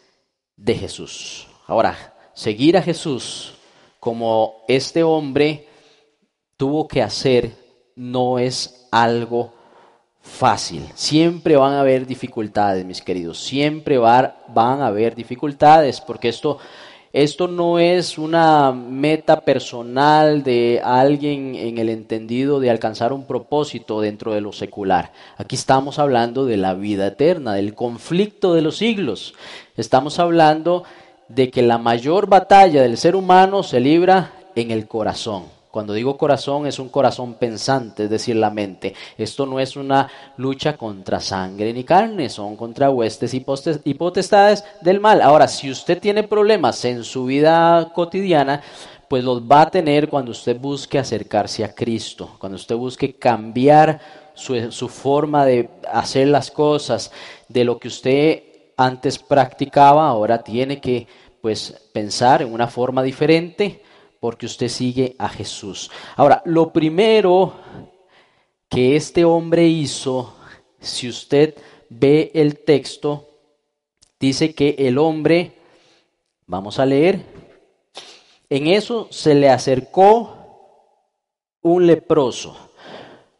de 0.57 0.75
Jesús. 0.75 1.47
Ahora, 1.67 1.95
seguir 2.33 2.75
a 2.75 2.81
Jesús 2.81 3.53
como 4.01 4.55
este 4.67 5.03
hombre 5.03 5.69
tuvo 6.57 6.85
que 6.85 7.01
hacer 7.01 7.53
no 7.95 8.39
es 8.39 8.89
algo 8.91 9.53
fácil. 10.19 10.85
Siempre 10.95 11.55
van 11.55 11.75
a 11.75 11.79
haber 11.79 12.05
dificultades, 12.05 12.83
mis 12.83 13.01
queridos. 13.01 13.39
Siempre 13.39 13.97
van 13.97 14.33
a 14.81 14.87
haber 14.87 15.15
dificultades 15.15 16.01
porque 16.01 16.27
esto 16.27 16.57
esto 17.11 17.47
no 17.47 17.79
es 17.79 18.19
una 18.19 18.71
meta 18.71 19.41
personal 19.41 20.43
de 20.43 20.79
alguien 20.83 21.55
en 21.55 21.79
el 21.79 21.89
entendido 21.89 22.59
de 22.59 22.69
alcanzar 22.69 23.13
un 23.13 23.25
propósito 23.25 23.99
dentro 23.99 24.33
de 24.33 24.41
lo 24.41 24.53
secular. 24.53 25.11
Aquí 25.37 25.55
estamos 25.55 25.97
hablando 25.97 26.45
de 26.45 26.57
la 26.57 26.75
vida 26.75 27.07
eterna, 27.07 27.53
del 27.53 27.73
conflicto 27.73 28.53
de 28.53 28.61
los 28.61 28.77
siglos. 28.77 29.33
Estamos 29.75 30.19
hablando 30.19 30.83
de 31.29 31.49
que 31.49 31.63
la 31.63 31.79
mayor 31.79 32.27
batalla 32.27 32.83
del 32.83 32.97
ser 32.97 33.15
humano 33.15 33.63
se 33.63 33.79
libra 33.79 34.33
en 34.55 34.69
el 34.69 34.87
corazón. 34.87 35.58
Cuando 35.71 35.93
digo 35.93 36.17
corazón 36.17 36.65
es 36.65 36.79
un 36.79 36.89
corazón 36.89 37.35
pensante, 37.35 38.05
es 38.05 38.09
decir, 38.09 38.35
la 38.35 38.49
mente. 38.49 38.95
Esto 39.19 39.45
no 39.45 39.59
es 39.59 39.75
una 39.75 40.09
lucha 40.37 40.75
contra 40.75 41.19
sangre 41.19 41.71
ni 41.73 41.83
carne, 41.83 42.27
son 42.29 42.55
contra 42.55 42.89
huestes 42.89 43.35
y 43.35 43.93
potestades 43.93 44.65
del 44.81 44.99
mal. 44.99 45.21
Ahora, 45.21 45.47
si 45.47 45.69
usted 45.69 45.99
tiene 45.99 46.23
problemas 46.23 46.83
en 46.85 47.03
su 47.03 47.25
vida 47.25 47.91
cotidiana, 47.93 48.63
pues 49.07 49.23
los 49.23 49.43
va 49.43 49.61
a 49.61 49.69
tener 49.69 50.09
cuando 50.09 50.31
usted 50.31 50.59
busque 50.59 50.97
acercarse 50.97 51.63
a 51.63 51.75
Cristo, 51.75 52.35
cuando 52.39 52.55
usted 52.55 52.75
busque 52.75 53.13
cambiar 53.13 53.99
su, 54.33 54.71
su 54.71 54.89
forma 54.89 55.45
de 55.45 55.69
hacer 55.91 56.29
las 56.29 56.49
cosas, 56.49 57.11
de 57.47 57.63
lo 57.63 57.77
que 57.77 57.89
usted 57.89 58.43
antes 58.75 59.19
practicaba, 59.19 60.07
ahora 60.07 60.41
tiene 60.41 60.81
que 60.81 61.07
pues 61.41 61.89
pensar 61.93 62.41
en 62.41 62.51
una 62.51 62.67
forma 62.67 63.03
diferente 63.03 63.83
porque 64.19 64.45
usted 64.45 64.67
sigue 64.67 65.15
a 65.17 65.29
Jesús. 65.29 65.89
Ahora, 66.15 66.41
lo 66.45 66.71
primero 66.71 67.53
que 68.69 68.95
este 68.95 69.25
hombre 69.25 69.67
hizo, 69.67 70.35
si 70.79 71.09
usted 71.09 71.55
ve 71.89 72.31
el 72.33 72.59
texto, 72.59 73.27
dice 74.19 74.53
que 74.53 74.75
el 74.77 74.97
hombre, 74.97 75.53
vamos 76.45 76.79
a 76.79 76.85
leer, 76.85 77.23
en 78.49 78.67
eso 78.67 79.07
se 79.11 79.35
le 79.35 79.49
acercó 79.49 80.35
un 81.61 81.87
leproso. 81.87 82.57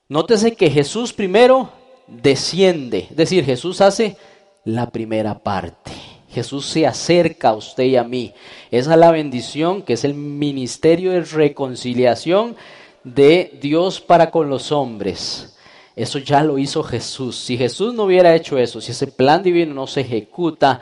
Nótese 0.08 0.56
que 0.56 0.70
Jesús 0.70 1.14
primero 1.14 1.70
desciende, 2.08 3.08
es 3.12 3.16
decir, 3.16 3.46
Jesús 3.46 3.82
hace 3.82 4.18
la 4.66 4.90
primera 4.90 5.40
parte. 5.40 5.92
Jesús 6.40 6.68
se 6.68 6.88
acerca 6.88 7.50
a 7.50 7.54
usted 7.54 7.84
y 7.84 7.98
a 7.98 8.06
mí. 8.06 8.34
Esa 8.72 8.94
es 8.94 8.98
la 8.98 9.12
bendición 9.12 9.82
que 9.82 9.94
es 9.94 10.06
el 10.06 10.14
ministerio 10.14 11.12
de 11.12 11.22
reconciliación 11.22 12.56
de 13.04 13.60
Dios 13.62 14.00
para 14.00 14.32
con 14.32 14.50
los 14.50 14.72
hombres. 14.72 15.58
Eso 15.98 16.18
ya 16.18 16.42
lo 16.42 16.58
hizo 16.58 16.82
Jesús. 16.82 17.38
Si 17.38 17.58
Jesús 17.58 17.94
no 17.94 18.04
hubiera 18.04 18.34
hecho 18.34 18.58
eso, 18.58 18.80
si 18.80 18.92
ese 18.92 19.08
plan 19.08 19.44
divino 19.44 19.74
no 19.74 19.86
se 19.86 20.00
ejecuta, 20.00 20.80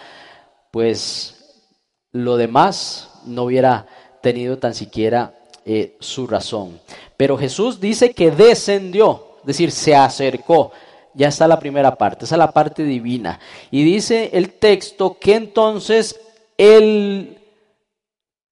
pues 0.70 1.64
lo 2.12 2.38
demás 2.38 3.10
no 3.26 3.46
hubiera 3.46 3.88
tenido 4.22 4.60
tan 4.60 4.76
siquiera 4.76 5.34
eh, 5.66 5.98
su 6.00 6.28
razón. 6.28 6.80
Pero 7.18 7.36
Jesús 7.36 7.80
dice 7.80 8.14
que 8.14 8.30
descendió, 8.30 9.38
es 9.40 9.48
decir, 9.48 9.72
se 9.72 9.96
acercó 9.96 10.72
ya 11.18 11.30
está 11.30 11.48
la 11.48 11.60
primera 11.60 11.96
parte, 11.98 12.26
esa 12.26 12.36
es 12.36 12.40
la 12.40 12.52
parte 12.52 12.84
divina. 12.84 13.40
Y 13.72 13.84
dice 13.84 14.30
el 14.34 14.52
texto 14.52 15.18
que 15.20 15.34
entonces 15.34 16.20
el 16.58 17.40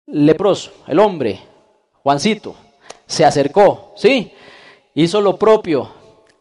leproso, 0.07 0.72
el 0.88 1.00
hombre, 1.00 1.39
Juancito, 2.01 2.55
se 3.05 3.24
acercó, 3.24 3.93
¿sí? 3.95 4.31
Hizo 4.95 5.22
lo 5.22 5.38
propio. 5.38 5.91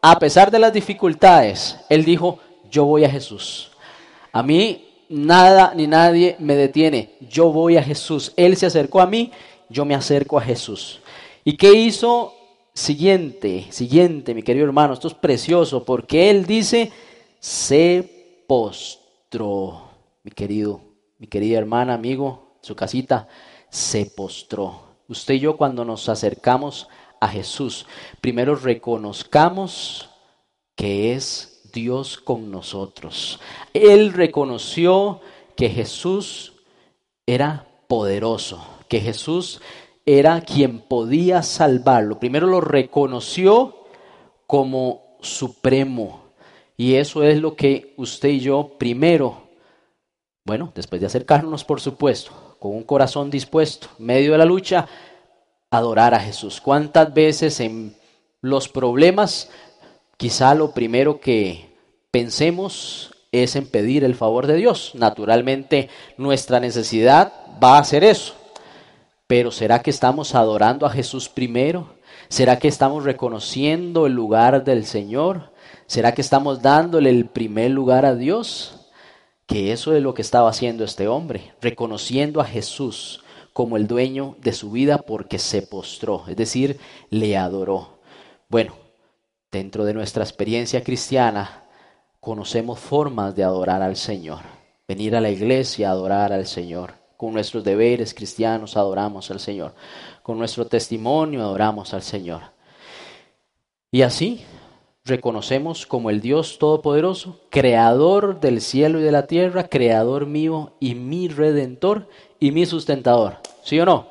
A 0.01 0.17
pesar 0.17 0.49
de 0.49 0.59
las 0.59 0.73
dificultades, 0.73 1.77
él 1.89 2.03
dijo, 2.03 2.39
yo 2.71 2.85
voy 2.85 3.05
a 3.05 3.09
Jesús. 3.09 3.71
A 4.31 4.41
mí 4.41 5.05
nada 5.09 5.73
ni 5.75 5.85
nadie 5.85 6.35
me 6.39 6.55
detiene. 6.55 7.11
Yo 7.29 7.51
voy 7.51 7.77
a 7.77 7.83
Jesús. 7.83 8.33
Él 8.35 8.57
se 8.57 8.65
acercó 8.65 8.99
a 8.99 9.05
mí, 9.05 9.31
yo 9.69 9.85
me 9.85 9.93
acerco 9.93 10.39
a 10.39 10.41
Jesús. 10.41 11.01
¿Y 11.43 11.55
qué 11.57 11.73
hizo 11.73 12.33
siguiente, 12.75 13.67
siguiente, 13.71 14.35
mi 14.35 14.43
querido 14.43 14.65
hermano, 14.65 14.93
esto 14.93 15.07
es 15.07 15.13
precioso 15.13 15.85
porque 15.85 16.29
él 16.29 16.45
dice, 16.45 16.91
se 17.39 18.43
postró, 18.47 19.89
mi 20.23 20.31
querido, 20.31 20.81
mi 21.17 21.27
querida 21.27 21.57
hermana, 21.57 21.93
amigo, 21.93 22.57
su 22.61 22.75
casita, 22.75 23.27
se 23.69 24.05
postró. 24.05 24.81
Usted 25.07 25.35
y 25.35 25.39
yo 25.39 25.55
cuando 25.57 25.85
nos 25.85 26.09
acercamos 26.09 26.89
a 27.21 27.29
Jesús, 27.29 27.85
primero 28.21 28.55
reconozcamos 28.55 30.09
que 30.75 31.13
es 31.13 31.61
Dios 31.71 32.17
con 32.17 32.51
nosotros. 32.51 33.39
Él 33.73 34.11
reconoció 34.13 35.21
que 35.55 35.69
Jesús 35.69 36.53
era 37.25 37.67
poderoso, 37.87 38.65
que 38.89 38.99
Jesús 38.99 39.61
era 40.05 40.41
quien 40.41 40.79
podía 40.79 41.41
salvarlo. 41.41 42.19
Primero 42.19 42.47
lo 42.47 42.61
reconoció 42.61 43.85
como 44.45 45.17
supremo. 45.21 46.25
Y 46.77 46.95
eso 46.95 47.23
es 47.23 47.41
lo 47.41 47.55
que 47.55 47.93
usted 47.97 48.29
y 48.29 48.39
yo 48.41 48.75
primero, 48.77 49.49
bueno, 50.43 50.71
después 50.75 51.01
de 51.01 51.07
acercarnos, 51.07 51.63
por 51.63 51.81
supuesto, 51.81 52.57
con 52.59 52.75
un 52.75 52.83
corazón 52.83 53.31
dispuesto, 53.31 53.87
medio 53.97 54.33
de 54.33 54.37
la 54.37 54.45
lucha, 54.45 54.87
adorar 55.71 56.13
a 56.13 56.19
Jesús. 56.19 56.61
¿Cuántas 56.61 57.13
veces 57.13 57.59
en 57.59 57.95
los 58.41 58.67
problemas, 58.69 59.49
quizá 60.17 60.53
lo 60.53 60.71
primero 60.71 61.19
que 61.19 61.73
pensemos 62.11 63.13
es 63.31 63.55
en 63.55 63.67
pedir 63.67 64.03
el 64.03 64.15
favor 64.15 64.45
de 64.45 64.55
Dios? 64.55 64.91
Naturalmente, 64.95 65.89
nuestra 66.17 66.59
necesidad 66.59 67.33
va 67.63 67.77
a 67.77 67.83
ser 67.83 68.03
eso. 68.03 68.35
Pero 69.27 69.51
¿será 69.51 69.81
que 69.81 69.89
estamos 69.89 70.35
adorando 70.35 70.85
a 70.85 70.91
Jesús 70.91 71.29
primero? 71.29 71.95
¿Será 72.29 72.59
que 72.59 72.67
estamos 72.67 73.03
reconociendo 73.03 74.05
el 74.05 74.13
lugar 74.13 74.63
del 74.63 74.85
Señor? 74.85 75.51
¿Será 75.87 76.13
que 76.13 76.21
estamos 76.21 76.61
dándole 76.61 77.09
el 77.09 77.25
primer 77.25 77.71
lugar 77.71 78.05
a 78.05 78.15
Dios? 78.15 78.91
Que 79.47 79.71
eso 79.71 79.95
es 79.95 80.03
lo 80.03 80.13
que 80.13 80.21
estaba 80.21 80.49
haciendo 80.49 80.83
este 80.83 81.07
hombre, 81.07 81.53
reconociendo 81.59 82.39
a 82.39 82.45
Jesús 82.45 83.23
como 83.51 83.77
el 83.77 83.87
dueño 83.87 84.35
de 84.41 84.53
su 84.53 84.71
vida 84.71 84.99
porque 84.99 85.39
se 85.39 85.61
postró, 85.61 86.25
es 86.27 86.35
decir, 86.35 86.79
le 87.09 87.37
adoró. 87.37 87.99
Bueno, 88.49 88.75
dentro 89.51 89.85
de 89.85 89.93
nuestra 89.93 90.23
experiencia 90.23 90.83
cristiana, 90.83 91.63
conocemos 92.19 92.79
formas 92.79 93.35
de 93.35 93.43
adorar 93.43 93.81
al 93.81 93.95
Señor. 93.95 94.41
Venir 94.87 95.15
a 95.15 95.21
la 95.21 95.29
iglesia 95.29 95.87
a 95.87 95.91
adorar 95.91 96.33
al 96.33 96.45
Señor. 96.45 97.04
Con 97.17 97.33
nuestros 97.33 97.63
deberes 97.63 98.13
cristianos 98.13 98.75
adoramos 98.75 99.31
al 99.31 99.39
Señor. 99.39 99.73
Con 100.23 100.37
nuestro 100.37 100.67
testimonio 100.67 101.41
adoramos 101.41 101.93
al 101.93 102.01
Señor. 102.01 102.41
Y 103.91 104.01
así 104.01 104.43
reconocemos 105.05 105.85
como 105.85 106.09
el 106.09 106.19
Dios 106.19 106.57
Todopoderoso, 106.59 107.39
creador 107.49 108.39
del 108.39 108.59
cielo 108.59 108.99
y 108.99 109.03
de 109.03 109.11
la 109.11 109.27
tierra, 109.27 109.69
creador 109.69 110.25
mío 110.25 110.73
y 110.79 110.95
mi 110.95 111.27
redentor 111.27 112.09
y 112.39 112.51
mi 112.51 112.65
sustentador. 112.65 113.37
¿Sí 113.63 113.79
o 113.79 113.85
no? 113.85 114.07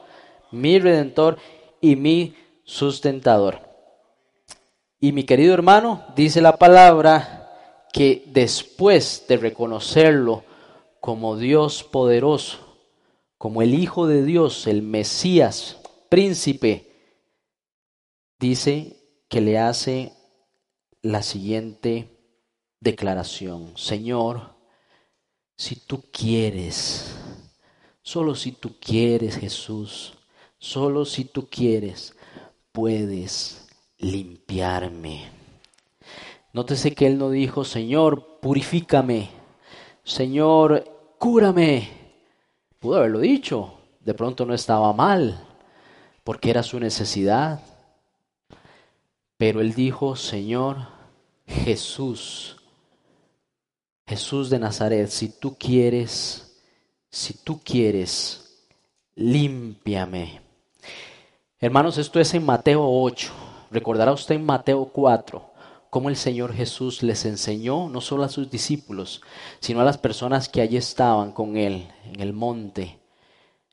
Mi 0.52 0.78
redentor 0.78 1.36
y 1.80 1.96
mi 1.96 2.34
sustentador. 2.64 3.58
Y 5.00 5.12
mi 5.12 5.24
querido 5.24 5.52
hermano, 5.52 6.02
dice 6.16 6.40
la 6.40 6.56
palabra 6.56 7.50
que 7.92 8.24
después 8.28 9.26
de 9.28 9.36
reconocerlo 9.36 10.44
como 11.00 11.36
Dios 11.36 11.84
poderoso, 11.84 12.63
como 13.44 13.60
el 13.60 13.74
Hijo 13.74 14.06
de 14.06 14.24
Dios, 14.24 14.66
el 14.66 14.80
Mesías, 14.80 15.76
príncipe, 16.08 16.90
dice 18.40 18.96
que 19.28 19.42
le 19.42 19.58
hace 19.58 20.14
la 21.02 21.22
siguiente 21.22 22.08
declaración. 22.80 23.76
Señor, 23.76 24.54
si 25.58 25.76
tú 25.76 26.04
quieres, 26.10 27.18
solo 28.00 28.34
si 28.34 28.52
tú 28.52 28.76
quieres 28.80 29.36
Jesús, 29.36 30.14
solo 30.56 31.04
si 31.04 31.26
tú 31.26 31.46
quieres, 31.46 32.16
puedes 32.72 33.68
limpiarme. 33.98 35.28
Nótese 36.54 36.94
que 36.94 37.06
él 37.06 37.18
no 37.18 37.28
dijo, 37.28 37.66
Señor, 37.66 38.40
purifícame, 38.40 39.28
Señor, 40.02 41.16
cúrame. 41.18 42.03
Pudo 42.84 42.98
haberlo 42.98 43.20
dicho, 43.20 43.78
de 44.00 44.12
pronto 44.12 44.44
no 44.44 44.52
estaba 44.52 44.92
mal, 44.92 45.40
porque 46.22 46.50
era 46.50 46.62
su 46.62 46.78
necesidad. 46.78 47.60
Pero 49.38 49.62
él 49.62 49.72
dijo, 49.72 50.16
Señor, 50.16 50.76
Jesús, 51.46 52.58
Jesús 54.06 54.50
de 54.50 54.58
Nazaret, 54.58 55.08
si 55.08 55.30
tú 55.30 55.56
quieres, 55.58 56.60
si 57.08 57.32
tú 57.32 57.58
quieres, 57.64 58.66
límpiame. 59.14 60.42
Hermanos, 61.58 61.96
esto 61.96 62.20
es 62.20 62.34
en 62.34 62.44
Mateo 62.44 62.86
8. 62.86 63.32
Recordará 63.70 64.12
usted 64.12 64.34
en 64.34 64.44
Mateo 64.44 64.84
4 64.92 65.53
cómo 65.94 66.08
el 66.08 66.16
Señor 66.16 66.52
Jesús 66.52 67.04
les 67.04 67.24
enseñó 67.24 67.88
no 67.88 68.00
solo 68.00 68.24
a 68.24 68.28
sus 68.28 68.50
discípulos, 68.50 69.22
sino 69.60 69.80
a 69.80 69.84
las 69.84 69.96
personas 69.96 70.48
que 70.48 70.60
allí 70.60 70.76
estaban 70.76 71.30
con 71.30 71.56
Él 71.56 71.86
en 72.12 72.20
el 72.20 72.32
monte. 72.32 72.98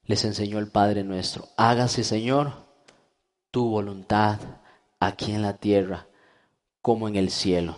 Les 0.05 0.23
enseñó 0.23 0.59
el 0.59 0.67
Padre 0.67 1.03
nuestro. 1.03 1.47
Hágase, 1.57 2.03
Señor, 2.03 2.53
tu 3.49 3.67
voluntad 3.71 4.37
aquí 4.99 5.31
en 5.31 5.41
la 5.41 5.57
tierra 5.57 6.05
como 6.83 7.07
en 7.07 7.15
el 7.15 7.31
cielo. 7.31 7.77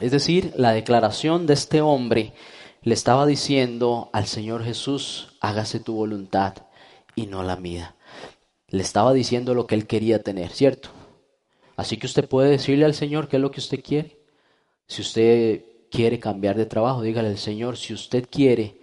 Es 0.00 0.10
decir, 0.10 0.52
la 0.56 0.72
declaración 0.72 1.46
de 1.46 1.54
este 1.54 1.80
hombre 1.80 2.32
le 2.82 2.94
estaba 2.94 3.26
diciendo 3.26 4.10
al 4.12 4.26
Señor 4.26 4.64
Jesús, 4.64 5.36
hágase 5.40 5.78
tu 5.78 5.94
voluntad 5.94 6.54
y 7.14 7.26
no 7.26 7.44
la 7.44 7.54
mía. 7.54 7.94
Le 8.66 8.82
estaba 8.82 9.12
diciendo 9.12 9.54
lo 9.54 9.68
que 9.68 9.76
él 9.76 9.86
quería 9.86 10.20
tener, 10.20 10.50
¿cierto? 10.50 10.97
Así 11.78 11.96
que 11.96 12.06
usted 12.06 12.28
puede 12.28 12.50
decirle 12.50 12.84
al 12.84 12.92
Señor 12.92 13.28
qué 13.28 13.36
es 13.36 13.40
lo 13.40 13.52
que 13.52 13.60
usted 13.60 13.84
quiere. 13.84 14.18
Si 14.88 15.00
usted 15.00 15.62
quiere 15.92 16.18
cambiar 16.18 16.56
de 16.56 16.66
trabajo, 16.66 17.02
dígale 17.02 17.28
al 17.28 17.38
Señor, 17.38 17.76
si 17.76 17.94
usted 17.94 18.26
quiere, 18.28 18.80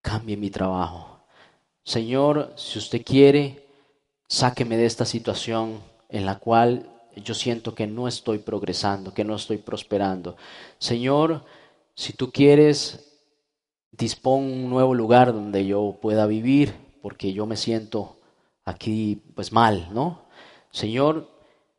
cambie 0.00 0.38
mi 0.38 0.48
trabajo. 0.48 1.20
Señor, 1.84 2.54
si 2.56 2.78
usted 2.78 3.04
quiere, 3.04 3.68
sáqueme 4.28 4.78
de 4.78 4.86
esta 4.86 5.04
situación 5.04 5.82
en 6.08 6.24
la 6.24 6.38
cual 6.38 6.90
yo 7.16 7.34
siento 7.34 7.74
que 7.74 7.86
no 7.86 8.08
estoy 8.08 8.38
progresando, 8.38 9.12
que 9.12 9.24
no 9.24 9.36
estoy 9.36 9.58
prosperando. 9.58 10.38
Señor, 10.78 11.44
si 11.94 12.14
tú 12.14 12.32
quieres, 12.32 13.20
dispón 13.90 14.44
un 14.44 14.70
nuevo 14.70 14.94
lugar 14.94 15.34
donde 15.34 15.66
yo 15.66 15.98
pueda 16.00 16.24
vivir, 16.24 16.72
porque 17.02 17.34
yo 17.34 17.44
me 17.44 17.58
siento 17.58 18.16
aquí 18.64 19.20
pues 19.34 19.52
mal, 19.52 19.90
¿no? 19.92 20.22
Señor, 20.70 21.35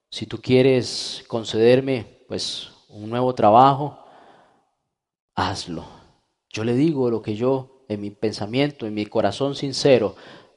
si 0.09 0.25
tú 0.25 0.41
quieres 0.41 1.23
concederme 1.27 2.23
pues 2.27 2.71
un 2.89 3.09
nuevo 3.09 3.33
trabajo, 3.33 3.99
hazlo. 5.35 5.85
Yo 6.49 6.63
le 6.63 6.73
digo 6.73 7.09
lo 7.09 7.21
que 7.21 7.35
yo 7.35 7.85
en 7.89 8.01
mi 8.01 8.11
pensamiento, 8.11 8.85
en 8.85 8.93
mi 8.93 9.05
corazón 9.05 9.55
sincero, 9.55 10.15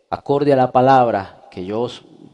acorde 0.09 0.53
a 0.53 0.57
la 0.57 0.73
palabra, 0.73 1.49
que 1.51 1.65
yo 1.65 1.89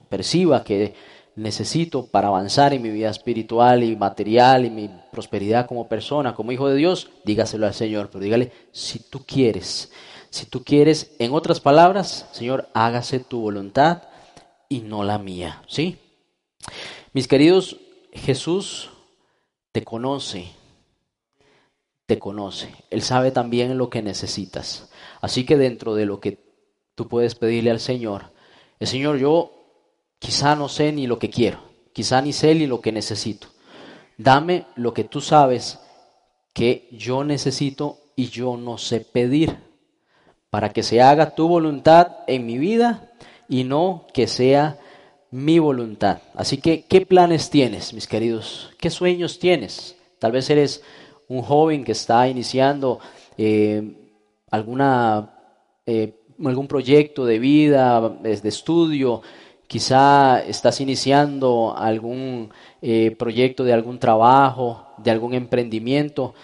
perciba 0.09 0.65
que 0.65 0.95
necesito 1.35 2.07
para 2.07 2.29
avanzar 2.29 2.73
en 2.73 2.83
mi 2.83 2.91
vida 2.91 3.11
espiritual 3.11 3.83
y 3.83 3.95
material 3.95 4.65
y 4.65 4.71
mi 4.71 4.91
prosperidad 5.13 5.67
como 5.67 5.89
persona, 5.89 6.35
como 6.35 6.53
hijo 6.53 6.69
de 6.69 6.77
Dios, 6.77 7.11
dígaselo 7.25 7.67
al 7.67 7.75
Señor, 7.75 8.09
pero 8.11 8.25
dígale, 8.25 8.53
si 8.73 8.99
tú 8.99 9.25
quieres, 9.27 9.93
si 10.31 10.47
tú 10.47 10.65
quieres, 10.65 11.15
en 11.19 11.33
otras 11.35 11.61
palabras, 11.61 12.29
Señor, 12.33 12.69
hágase 12.73 13.21
tu 13.21 13.41
voluntad 13.41 14.03
y 14.69 14.81
no 14.81 15.05
la 15.05 15.19
mía, 15.19 15.63
¿sí? 15.69 15.99
Mis 17.17 17.29
queridos, 17.29 17.79
Jesús 18.13 18.91
te 19.73 19.83
conoce, 19.83 20.51
te 22.05 22.19
conoce, 22.19 22.69
Él 22.91 23.01
sabe 23.01 23.31
también 23.31 23.79
lo 23.79 23.89
que 23.89 24.03
necesitas, 24.03 24.91
así 25.23 25.47
que 25.47 25.57
dentro 25.57 25.95
de 25.95 26.05
lo 26.05 26.21
que 26.21 26.45
tú 26.95 27.09
puedes 27.09 27.35
pedirle 27.35 27.71
al 27.71 27.81
Señor, 27.81 28.33
el 28.81 28.87
Señor, 28.87 29.17
yo 29.17 29.51
Quizá 30.19 30.57
no 30.57 30.69
sé 30.69 30.93
ni 30.93 31.07
lo 31.07 31.19
que 31.19 31.31
quiero, 31.31 31.61
quizá 31.95 32.21
ni 32.21 32.35
sé 32.35 32.55
ni 32.55 32.67
lo 32.67 32.83
que 32.83 32.93
necesito. 32.93 33.49
Dame 34.19 34.67
lo 34.75 34.93
que 34.93 35.05
tú 35.05 35.23
sabes 35.23 35.81
que 36.53 36.87
yo 36.93 37.25
necesito 37.25 37.99
y 38.15 38.29
yo 38.29 38.59
no 38.59 38.77
sé 38.77 39.01
pedir, 39.01 39.57
para 40.51 40.71
que 40.71 40.83
se 40.83 41.01
haga 41.01 41.35
tu 41.35 41.49
voluntad 41.49 42.19
en 42.27 42.45
mi 42.45 42.59
vida 42.59 43.11
y 43.49 43.65
no 43.65 44.07
que 44.13 44.27
sea 44.27 44.79
mi 45.37 45.59
voluntad. 45.59 46.19
Así 46.35 46.57
que, 46.57 46.87
¿qué 46.89 47.05
planes 47.05 47.51
tienes, 47.51 47.93
mis 47.93 48.07
queridos? 48.07 48.71
¿Qué 48.79 48.89
sueños 48.89 49.39
tienes? 49.39 49.95
Tal 50.19 50.33
vez 50.33 50.49
eres 50.49 50.83
un 51.29 51.43
joven 51.43 51.85
que 51.85 51.93
está 51.93 52.27
iniciando 52.27 53.01
eh, 53.37 53.83
alguna, 54.51 55.31
eh, 55.85 56.15
algún 56.43 56.67
proyecto 56.67 57.27
de 57.27 57.39
vida, 57.39 58.09
de 58.09 58.49
estudio, 58.49 59.21
Quizá 59.67 60.39
estás 60.47 60.81
iniciando 60.81 61.75
algún 61.77 62.51
eh, 62.81 63.11
proyecto 63.19 63.65
de 63.65 63.73
algún 63.73 63.99
trabajo, 63.99 64.87
de 64.99 65.11
algún 65.11 65.35
emprendimiento. 65.35 66.35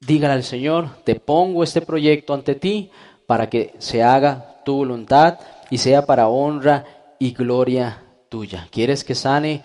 Dígale 0.00 0.34
al 0.34 0.42
Señor, 0.42 0.88
te 1.04 1.14
pongo 1.14 1.62
este 1.62 1.82
proyecto 1.82 2.34
ante 2.34 2.56
ti 2.56 2.90
para 3.28 3.48
que 3.48 3.74
se 3.78 4.02
haga 4.02 4.56
tu 4.64 4.78
voluntad 4.78 5.38
y 5.70 5.78
sea 5.78 6.04
para 6.04 6.26
honra 6.26 6.84
y 7.18 7.32
gloria 7.32 8.04
tuya. 8.28 8.68
¿Quieres 8.70 9.04
que 9.04 9.14
sane 9.14 9.64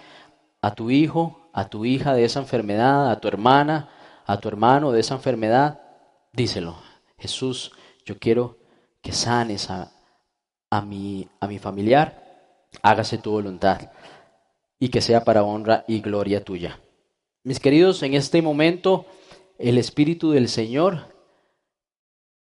a 0.61 0.75
tu 0.75 0.91
hijo, 0.91 1.49
a 1.53 1.69
tu 1.69 1.85
hija 1.85 2.13
de 2.13 2.25
esa 2.25 2.39
enfermedad, 2.39 3.09
a 3.09 3.19
tu 3.19 3.27
hermana, 3.27 3.89
a 4.25 4.37
tu 4.37 4.47
hermano 4.47 4.91
de 4.91 4.99
esa 4.99 5.15
enfermedad? 5.15 5.81
Díselo. 6.33 6.75
Jesús, 7.17 7.71
yo 8.05 8.17
quiero 8.17 8.57
que 9.01 9.11
sanes 9.11 9.69
a, 9.69 9.91
a, 10.69 10.81
mi, 10.81 11.27
a 11.39 11.47
mi 11.47 11.59
familiar 11.59 12.21
hágase 12.81 13.17
tu 13.17 13.31
voluntad 13.31 13.91
y 14.79 14.89
que 14.89 15.01
sea 15.01 15.23
para 15.23 15.43
honra 15.43 15.83
y 15.87 16.01
gloria 16.01 16.43
tuya. 16.43 16.79
Mis 17.43 17.59
queridos, 17.59 18.03
en 18.03 18.13
este 18.13 18.41
momento 18.41 19.05
el 19.57 19.77
Espíritu 19.77 20.31
del 20.31 20.47
Señor 20.47 21.13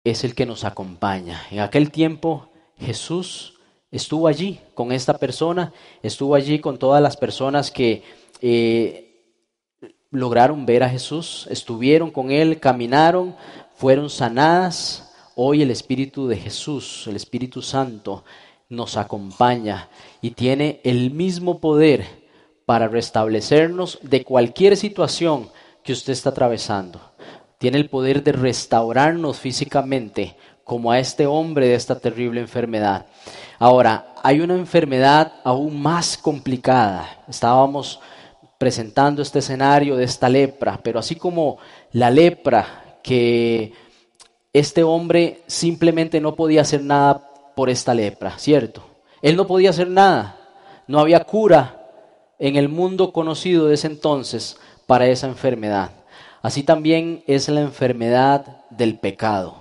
es 0.04 0.24
el 0.24 0.36
que 0.36 0.46
nos 0.46 0.64
acompaña. 0.64 1.42
En 1.52 1.60
aquel 1.60 1.92
tiempo 1.92 2.50
Jesús 2.78 3.59
estuvo 3.92 4.28
allí 4.28 4.60
con 4.74 4.92
esta 4.92 5.18
persona, 5.18 5.74
estuvo 6.02 6.36
allí 6.36 6.60
con 6.60 6.78
todas 6.78 7.02
las 7.02 7.18
personas 7.18 7.72
que 7.72 8.04
eh, 8.42 9.10
lograron 10.12 10.66
ver 10.66 10.84
a 10.84 10.90
Jesús, 10.90 11.48
estuvieron 11.50 12.12
con 12.12 12.32
Él, 12.32 12.60
caminaron, 12.60 13.36
fueron 13.76 14.10
sanadas. 14.10 15.06
Hoy 15.36 15.62
el 15.62 15.72
Espíritu 15.72 16.28
de 16.28 16.36
Jesús, 16.36 17.08
el 17.08 17.16
Espíritu 17.16 17.62
Santo, 17.62 18.24
nos 18.68 18.98
acompaña 18.98 19.90
y 20.22 20.32
tiene 20.32 20.82
el 20.84 21.12
mismo 21.12 21.60
poder 21.60 22.06
para 22.66 22.88
restablecernos 22.88 24.00
de 24.04 24.24
cualquier 24.24 24.78
situación 24.78 25.50
que 25.84 25.94
usted 25.94 26.14
está 26.14 26.30
atravesando. 26.30 27.02
Tiene 27.58 27.78
el 27.78 27.90
poder 27.90 28.24
de 28.24 28.32
restaurarnos 28.32 29.40
físicamente 29.40 30.36
como 30.70 30.92
a 30.92 31.00
este 31.00 31.26
hombre 31.26 31.70
de 31.70 31.74
esta 31.74 32.00
terrible 32.00 32.40
enfermedad. 32.40 33.08
Ahora, 33.58 34.14
hay 34.22 34.40
una 34.40 34.54
enfermedad 34.54 35.34
aún 35.44 35.82
más 35.82 36.16
complicada. 36.16 37.24
Estábamos 37.28 38.00
presentando 38.60 39.24
este 39.24 39.40
escenario 39.40 39.98
de 39.98 40.04
esta 40.04 40.30
lepra, 40.30 40.80
pero 40.84 41.00
así 41.00 41.16
como 41.16 41.58
la 41.92 42.12
lepra 42.12 43.00
que 43.02 43.74
este 44.54 44.84
hombre 44.84 45.42
simplemente 45.48 46.22
no 46.22 46.36
podía 46.36 46.62
hacer 46.62 46.84
nada 46.84 47.28
por 47.56 47.72
esta 47.72 47.96
lepra, 47.96 48.38
¿cierto? 48.38 48.84
Él 49.24 49.36
no 49.38 49.48
podía 49.48 49.72
hacer 49.72 49.90
nada, 49.90 50.38
no 50.86 51.00
había 51.00 51.24
cura 51.24 51.90
en 52.38 52.58
el 52.58 52.70
mundo 52.70 53.12
conocido 53.12 53.66
de 53.66 53.74
ese 53.74 53.88
entonces 53.88 54.56
para 54.86 55.08
esa 55.08 55.26
enfermedad. 55.26 55.90
Así 56.44 56.62
también 56.62 57.24
es 57.26 57.50
la 57.50 57.62
enfermedad 57.62 58.66
del 58.70 59.00
pecado. 59.00 59.59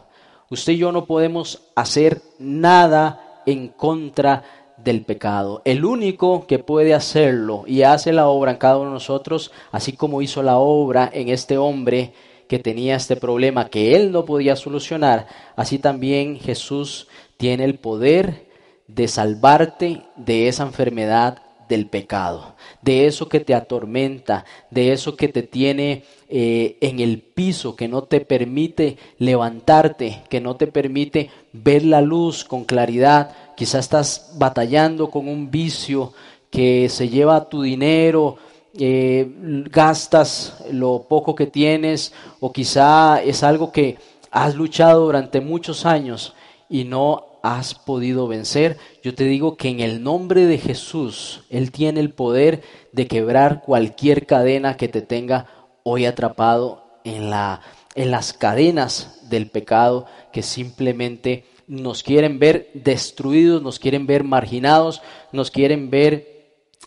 Usted 0.51 0.73
y 0.73 0.79
yo 0.79 0.93
no 0.93 1.05
podemos 1.05 1.63
hacer 1.75 2.23
nada 2.39 3.43
en 3.45 3.69
contra 3.69 4.45
del 4.77 5.05
pecado. 5.05 5.61
El 5.65 5.85
único 5.85 6.47
que 6.47 6.59
puede 6.59 6.95
hacerlo 6.95 7.65
y 7.67 7.83
hace 7.83 8.13
la 8.13 8.29
obra 8.29 8.53
en 8.53 8.57
cada 8.59 8.79
uno 8.79 8.87
de 8.87 8.95
nosotros, 8.95 9.51
así 9.73 9.93
como 9.93 10.23
hizo 10.23 10.43
la 10.43 10.59
obra 10.59 11.11
en 11.13 11.29
este 11.29 11.59
hombre 11.59 12.13
que 12.49 12.59
tenía 12.59 12.97
este 12.97 13.17
problema 13.17 13.69
que 13.69 13.95
él 13.95 14.11
no 14.11 14.25
podía 14.25 14.57
solucionar, 14.57 15.27
así 15.57 15.79
también 15.79 16.39
Jesús 16.39 17.09
tiene 17.37 17.65
el 17.65 17.79
poder 17.79 18.47
de 18.87 19.07
salvarte 19.07 20.03
de 20.17 20.49
esa 20.49 20.63
enfermedad 20.63 21.43
del 21.69 21.87
pecado, 21.87 22.55
de 22.81 23.07
eso 23.07 23.29
que 23.29 23.41
te 23.41 23.55
atormenta, 23.55 24.47
de 24.71 24.93
eso 24.93 25.17
que 25.17 25.29
te 25.29 25.43
tiene 25.43 26.05
eh, 26.29 26.77
en 26.81 27.01
el 27.01 27.21
piso, 27.21 27.75
que 27.75 27.89
no 27.89 28.03
te 28.03 28.21
permite 28.21 28.99
levantarte, 29.19 30.23
que 30.29 30.41
no 30.41 30.57
te 30.57 30.67
permite 30.67 31.31
ver 31.53 31.85
la 31.85 32.01
luz 32.01 32.45
con 32.45 32.65
claridad. 32.65 33.31
Quizás 33.57 33.87
estás 33.87 34.33
batallando 34.37 35.11
con 35.11 35.29
un 35.29 35.51
vicio 35.51 36.13
que 36.51 36.89
se 36.89 37.09
lleva 37.09 37.49
tu 37.49 37.63
dinero, 37.63 38.37
eh, 38.79 39.27
gastas 39.71 40.63
lo 40.71 41.07
poco 41.09 41.35
que 41.35 41.47
tienes, 41.47 42.13
o 42.41 42.53
quizá 42.53 43.23
es 43.23 43.43
algo 43.43 43.73
que 43.73 43.97
has 44.31 44.55
luchado 44.55 45.07
durante 45.07 45.41
muchos 45.41 45.87
años 45.87 46.35
y 46.69 46.85
no 46.85 47.25
has 47.43 47.75
podido 47.75 48.29
vencer, 48.29 48.77
yo 49.03 49.15
te 49.15 49.25
digo 49.25 49.57
que 49.57 49.69
en 49.69 49.81
el 49.81 50.03
nombre 50.03 50.45
de 50.47 50.59
Jesús, 50.59 51.45
Él 51.51 51.71
tiene 51.71 52.01
el 52.01 52.11
poder 52.11 52.63
de 52.93 53.07
quebrar 53.07 53.63
cualquier 53.63 54.27
cadena 54.27 54.77
que 54.77 54.89
te 54.89 55.03
tenga 55.03 55.47
hoy 55.83 56.07
atrapado 56.07 57.01
en, 57.05 57.31
la, 57.31 57.61
en 57.95 58.11
las 58.11 58.33
cadenas 58.33 59.29
del 59.29 59.51
pecado 59.51 60.07
que 60.33 60.43
simplemente 60.43 61.45
nos 61.67 62.03
quieren 62.03 62.39
ver 62.39 62.71
destruidos, 62.75 63.63
nos 63.63 63.79
quieren 63.79 64.07
ver 64.07 64.25
marginados, 64.25 65.03
nos 65.33 65.51
quieren 65.51 65.91
ver 65.91 66.39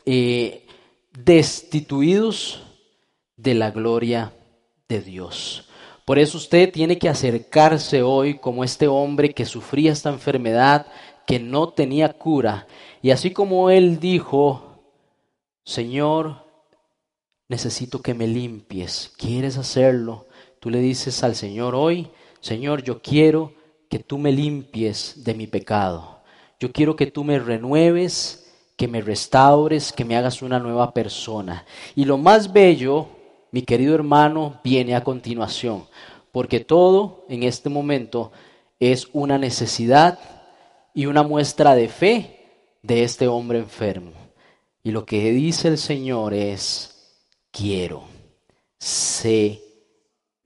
eh, 0.05 0.65
destituidos 1.11 2.63
de 3.37 3.53
la 3.53 3.71
gloria 3.71 4.33
de 4.87 5.01
Dios. 5.01 5.67
Por 6.05 6.19
eso 6.19 6.37
usted 6.37 6.71
tiene 6.71 6.97
que 6.97 7.09
acercarse 7.09 8.01
hoy 8.01 8.37
como 8.37 8.63
este 8.63 8.87
hombre 8.87 9.33
que 9.33 9.45
sufría 9.45 9.91
esta 9.91 10.09
enfermedad, 10.09 10.87
que 11.27 11.39
no 11.39 11.69
tenía 11.69 12.13
cura. 12.13 12.67
Y 13.01 13.11
así 13.11 13.31
como 13.31 13.69
él 13.69 13.99
dijo, 13.99 14.83
Señor, 15.63 16.43
necesito 17.51 18.01
que 18.01 18.15
me 18.15 18.25
limpies. 18.25 19.11
¿Quieres 19.17 19.57
hacerlo? 19.57 20.25
Tú 20.59 20.71
le 20.71 20.79
dices 20.79 21.23
al 21.23 21.35
Señor 21.35 21.75
hoy, 21.75 22.09
Señor, 22.39 22.81
yo 22.81 23.01
quiero 23.01 23.53
que 23.89 23.99
tú 23.99 24.17
me 24.17 24.31
limpies 24.31 25.23
de 25.23 25.35
mi 25.35 25.45
pecado. 25.45 26.21
Yo 26.59 26.71
quiero 26.71 26.95
que 26.95 27.05
tú 27.05 27.23
me 27.23 27.37
renueves, 27.37 28.51
que 28.75 28.87
me 28.87 29.01
restaures, 29.01 29.91
que 29.91 30.05
me 30.05 30.15
hagas 30.15 30.41
una 30.41 30.57
nueva 30.57 30.93
persona. 30.93 31.65
Y 31.95 32.05
lo 32.05 32.17
más 32.17 32.51
bello 32.51 33.09
mi 33.51 33.63
querido 33.63 33.93
hermano, 33.93 34.59
viene 34.63 34.95
a 34.95 35.03
continuación, 35.03 35.85
porque 36.31 36.61
todo 36.61 37.25
en 37.27 37.43
este 37.43 37.69
momento 37.69 38.31
es 38.79 39.09
una 39.11 39.37
necesidad 39.37 40.19
y 40.93 41.05
una 41.05 41.21
muestra 41.21 41.75
de 41.75 41.89
fe 41.89 42.77
de 42.81 43.03
este 43.03 43.27
hombre 43.27 43.59
enfermo. 43.59 44.13
Y 44.83 44.91
lo 44.91 45.05
que 45.05 45.31
dice 45.31 45.67
el 45.67 45.77
Señor 45.77 46.33
es, 46.33 47.00
quiero, 47.51 48.03
sé 48.79 49.61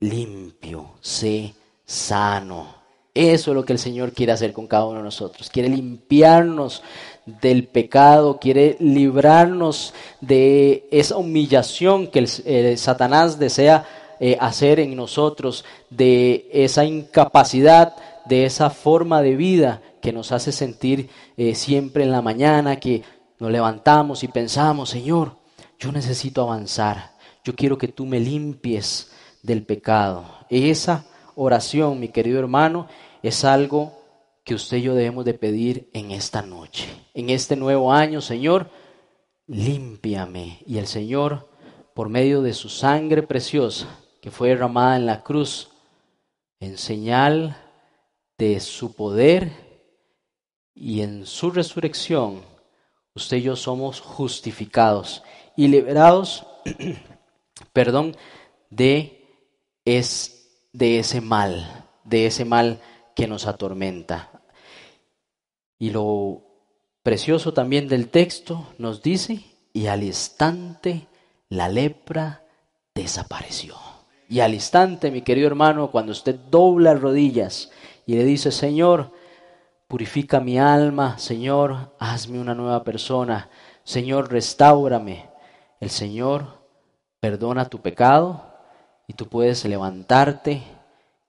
limpio, 0.00 0.90
sé 1.00 1.54
sano. 1.84 2.74
Eso 3.14 3.50
es 3.50 3.54
lo 3.54 3.64
que 3.64 3.72
el 3.72 3.78
Señor 3.78 4.12
quiere 4.12 4.32
hacer 4.32 4.52
con 4.52 4.66
cada 4.66 4.84
uno 4.84 4.98
de 4.98 5.04
nosotros. 5.04 5.48
Quiere 5.48 5.70
limpiarnos 5.70 6.82
del 7.24 7.66
pecado, 7.66 8.38
quiere 8.38 8.76
librarnos 8.78 9.94
de 10.20 10.86
esa 10.90 11.16
humillación 11.16 12.08
que 12.08 12.28
eh, 12.44 12.76
Satanás 12.76 13.38
desea 13.38 13.86
eh, 14.20 14.36
hacer 14.40 14.80
en 14.80 14.96
nosotros, 14.96 15.64
de 15.90 16.48
esa 16.52 16.84
incapacidad, 16.84 17.96
de 18.26 18.46
esa 18.46 18.70
forma 18.70 19.22
de 19.22 19.36
vida 19.36 19.82
que 20.00 20.12
nos 20.12 20.32
hace 20.32 20.52
sentir 20.52 21.10
eh, 21.36 21.54
siempre 21.54 22.04
en 22.04 22.12
la 22.12 22.22
mañana, 22.22 22.76
que 22.76 23.02
nos 23.38 23.50
levantamos 23.50 24.24
y 24.24 24.28
pensamos, 24.28 24.90
Señor, 24.90 25.32
yo 25.78 25.92
necesito 25.92 26.42
avanzar, 26.42 27.16
yo 27.44 27.54
quiero 27.54 27.78
que 27.78 27.88
tú 27.88 28.06
me 28.06 28.20
limpies 28.20 29.12
del 29.42 29.64
pecado. 29.64 30.24
Esa 30.50 31.06
oración, 31.34 32.00
mi 32.00 32.08
querido 32.08 32.38
hermano, 32.38 32.88
es 33.22 33.44
algo 33.44 33.92
que 34.44 34.54
usted 34.54 34.78
y 34.78 34.82
yo 34.82 34.94
debemos 34.94 35.24
de 35.24 35.34
pedir 35.34 35.90
en 35.92 36.10
esta 36.10 36.42
noche, 36.42 36.86
en 37.14 37.30
este 37.30 37.56
nuevo 37.56 37.92
año, 37.92 38.20
Señor, 38.20 38.70
límpiame. 39.46 40.60
Y 40.66 40.78
el 40.78 40.86
Señor, 40.86 41.48
por 41.94 42.08
medio 42.08 42.42
de 42.42 42.54
su 42.54 42.68
sangre 42.68 43.22
preciosa, 43.22 43.86
que 44.20 44.30
fue 44.30 44.48
derramada 44.48 44.96
en 44.96 45.06
la 45.06 45.22
cruz, 45.22 45.70
en 46.60 46.78
señal 46.78 47.56
de 48.38 48.60
su 48.60 48.94
poder 48.94 49.52
y 50.74 51.00
en 51.02 51.26
su 51.26 51.50
resurrección, 51.50 52.42
usted 53.16 53.38
y 53.38 53.42
yo 53.42 53.56
somos 53.56 54.00
justificados 54.00 55.22
y 55.56 55.68
liberados, 55.68 56.46
perdón, 57.72 58.16
de, 58.70 59.24
es, 59.84 60.68
de 60.72 60.98
ese 60.98 61.20
mal, 61.20 61.86
de 62.04 62.26
ese 62.26 62.44
mal 62.44 62.80
que 63.16 63.26
nos 63.26 63.46
atormenta. 63.46 64.30
Y 65.78 65.90
lo 65.90 66.42
precioso 67.02 67.54
también 67.54 67.88
del 67.88 68.08
texto 68.08 68.68
nos 68.78 69.02
dice, 69.02 69.44
y 69.72 69.86
al 69.86 70.02
instante 70.02 71.06
la 71.48 71.68
lepra 71.68 72.44
desapareció. 72.94 73.76
Y 74.28 74.40
al 74.40 74.54
instante, 74.54 75.10
mi 75.10 75.22
querido 75.22 75.46
hermano, 75.46 75.90
cuando 75.90 76.12
usted 76.12 76.34
dobla 76.34 76.94
rodillas 76.94 77.70
y 78.06 78.14
le 78.14 78.24
dice, 78.24 78.50
Señor, 78.50 79.12
purifica 79.88 80.40
mi 80.40 80.58
alma, 80.58 81.18
Señor, 81.18 81.94
hazme 81.98 82.40
una 82.40 82.54
nueva 82.54 82.82
persona, 82.84 83.48
Señor, 83.84 84.30
restaurame. 84.30 85.28
El 85.80 85.90
Señor 85.90 86.60
perdona 87.20 87.68
tu 87.68 87.80
pecado 87.80 88.42
y 89.06 89.14
tú 89.14 89.28
puedes 89.28 89.64
levantarte 89.64 90.62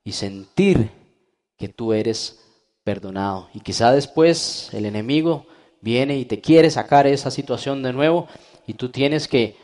y 0.04 0.14
sentir 0.14 0.90
que 1.58 1.70
tú 1.70 1.94
eres 1.94 2.44
perdonado. 2.84 3.50
Y 3.54 3.60
quizá 3.60 3.92
después 3.92 4.74
el 4.74 4.86
enemigo 4.86 5.46
viene 5.82 6.18
y 6.18 6.26
te 6.26 6.42
quiere 6.42 6.72
sacar 6.72 7.06
esa 7.06 7.30
situación 7.30 7.84
de 7.84 7.94
nuevo 7.94 8.28
y 8.66 8.74
tú 8.74 8.90
tienes 8.90 9.28
que 9.28 9.56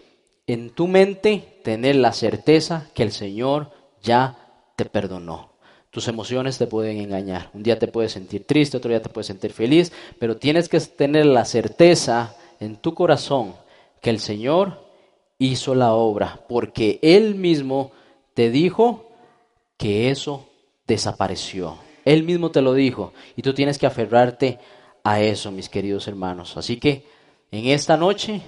en 0.45 0.69
tu 0.69 0.87
mente 0.87 1.61
tener 1.63 1.95
la 1.95 2.13
certeza 2.13 2.89
que 2.93 3.03
el 3.03 3.11
Señor 3.11 3.71
ya 4.01 4.37
te 4.75 4.85
perdonó. 4.85 5.52
Tus 5.93 6.07
emociones 6.07 6.57
te 6.57 6.65
pueden 6.65 6.97
engañar. 6.97 7.51
Un 7.53 7.61
día 7.61 7.77
te 7.77 7.87
puedes 7.87 8.13
sentir 8.13 8.47
triste, 8.47 8.77
otro 8.77 8.89
día 8.89 9.03
te 9.03 9.09
puedes 9.09 9.27
sentir 9.27 9.53
feliz, 9.53 9.91
pero 10.17 10.37
tienes 10.37 10.67
que 10.67 10.79
tener 10.79 11.27
la 11.27 11.45
certeza 11.45 12.35
en 12.59 12.77
tu 12.77 12.95
corazón 12.95 13.53
que 14.01 14.09
el 14.09 14.19
Señor 14.19 14.89
hizo 15.37 15.75
la 15.75 15.93
obra, 15.93 16.41
porque 16.49 16.97
Él 17.03 17.35
mismo 17.35 17.91
te 18.33 18.49
dijo 18.49 19.11
que 19.77 20.09
eso 20.09 20.49
desapareció. 20.87 21.77
Él 22.05 22.23
mismo 22.23 22.49
te 22.49 22.63
lo 22.63 22.73
dijo 22.73 23.13
y 23.35 23.43
tú 23.43 23.53
tienes 23.53 23.77
que 23.77 23.85
aferrarte 23.85 24.57
a 25.03 25.21
eso, 25.21 25.51
mis 25.51 25.69
queridos 25.69 26.07
hermanos. 26.07 26.57
Así 26.57 26.77
que 26.77 27.05
en 27.51 27.67
esta 27.67 27.97
noche, 27.97 28.41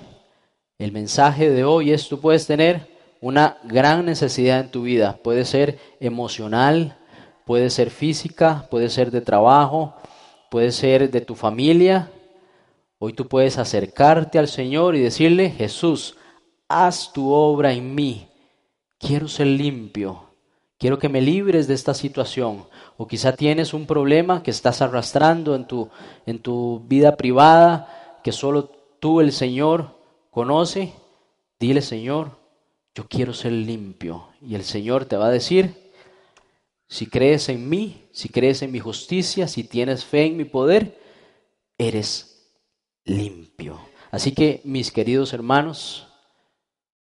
el 0.79 0.91
mensaje 0.91 1.51
de 1.51 1.63
hoy 1.63 1.91
es, 1.91 2.09
tú 2.09 2.19
puedes 2.19 2.47
tener 2.47 2.87
una 3.21 3.59
gran 3.65 4.03
necesidad 4.03 4.61
en 4.61 4.71
tu 4.71 4.81
vida. 4.81 5.19
Puede 5.21 5.45
ser 5.45 5.77
emocional, 5.99 6.97
puede 7.45 7.69
ser 7.69 7.91
física, 7.91 8.67
puede 8.69 8.89
ser 8.89 9.11
de 9.11 9.21
trabajo, 9.21 9.93
puede 10.49 10.71
ser 10.71 11.09
de 11.09 11.21
tu 11.21 11.35
familia. 11.35 12.11
Hoy 12.99 13.13
tú 13.13 13.27
puedes 13.27 13.57
acercarte 13.57 14.39
al 14.39 14.47
Señor 14.47 14.95
y 14.95 14.99
decirle, 14.99 15.51
Jesús, 15.51 16.17
haz 16.67 17.13
tu 17.13 17.31
obra 17.31 17.71
en 17.71 17.93
mí. 17.93 18.27
Quiero 18.97 19.27
ser 19.27 19.47
limpio. 19.47 20.23
Quiero 20.77 20.97
que 20.99 21.09
me 21.09 21.21
libres 21.21 21.67
de 21.67 21.73
esta 21.73 21.93
situación. 21.93 22.65
O 22.97 23.07
quizá 23.07 23.33
tienes 23.33 23.73
un 23.73 23.85
problema 23.85 24.43
que 24.43 24.51
estás 24.51 24.81
arrastrando 24.81 25.55
en 25.55 25.65
tu, 25.67 25.89
en 26.25 26.39
tu 26.39 26.83
vida 26.87 27.15
privada, 27.15 28.19
que 28.23 28.31
solo 28.31 28.71
tú, 28.99 29.21
el 29.21 29.31
Señor, 29.31 29.99
conoce. 30.31 30.93
Dile, 31.59 31.81
Señor, 31.81 32.31
yo 32.95 33.07
quiero 33.07 33.33
ser 33.33 33.51
limpio. 33.51 34.29
Y 34.41 34.55
el 34.55 34.63
Señor 34.63 35.05
te 35.05 35.17
va 35.17 35.27
a 35.27 35.31
decir, 35.31 35.84
si 36.87 37.07
crees 37.07 37.49
en 37.49 37.67
mí, 37.67 38.07
si 38.11 38.29
crees 38.29 38.61
en 38.61 38.71
mi 38.71 38.79
justicia, 38.79 39.47
si 39.47 39.63
tienes 39.63 40.05
fe 40.05 40.25
en 40.25 40.37
mi 40.37 40.45
poder, 40.45 40.99
eres 41.77 42.53
limpio. 43.03 43.79
Así 44.11 44.33
que, 44.33 44.61
mis 44.63 44.91
queridos 44.91 45.33
hermanos, 45.33 46.07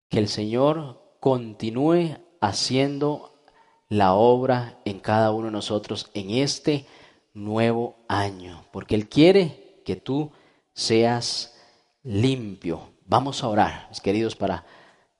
que 0.10 0.20
el 0.20 0.28
Señor 0.28 1.18
continúe 1.20 2.18
haciendo 2.40 3.44
la 3.90 4.14
obra 4.14 4.80
en 4.86 5.00
cada 5.00 5.32
uno 5.32 5.48
de 5.48 5.52
nosotros 5.52 6.10
en 6.14 6.30
este 6.32 6.86
nuevo 7.34 7.98
año, 8.08 8.66
porque 8.72 8.96
Él 8.96 9.10
quiere 9.10 9.82
que 9.86 9.96
tú 9.96 10.32
seas 10.74 11.58
limpio. 12.04 12.92
Vamos 13.06 13.44
a 13.44 13.50
orar, 13.50 13.88
mis 13.90 14.00
queridos, 14.00 14.36
para 14.36 14.66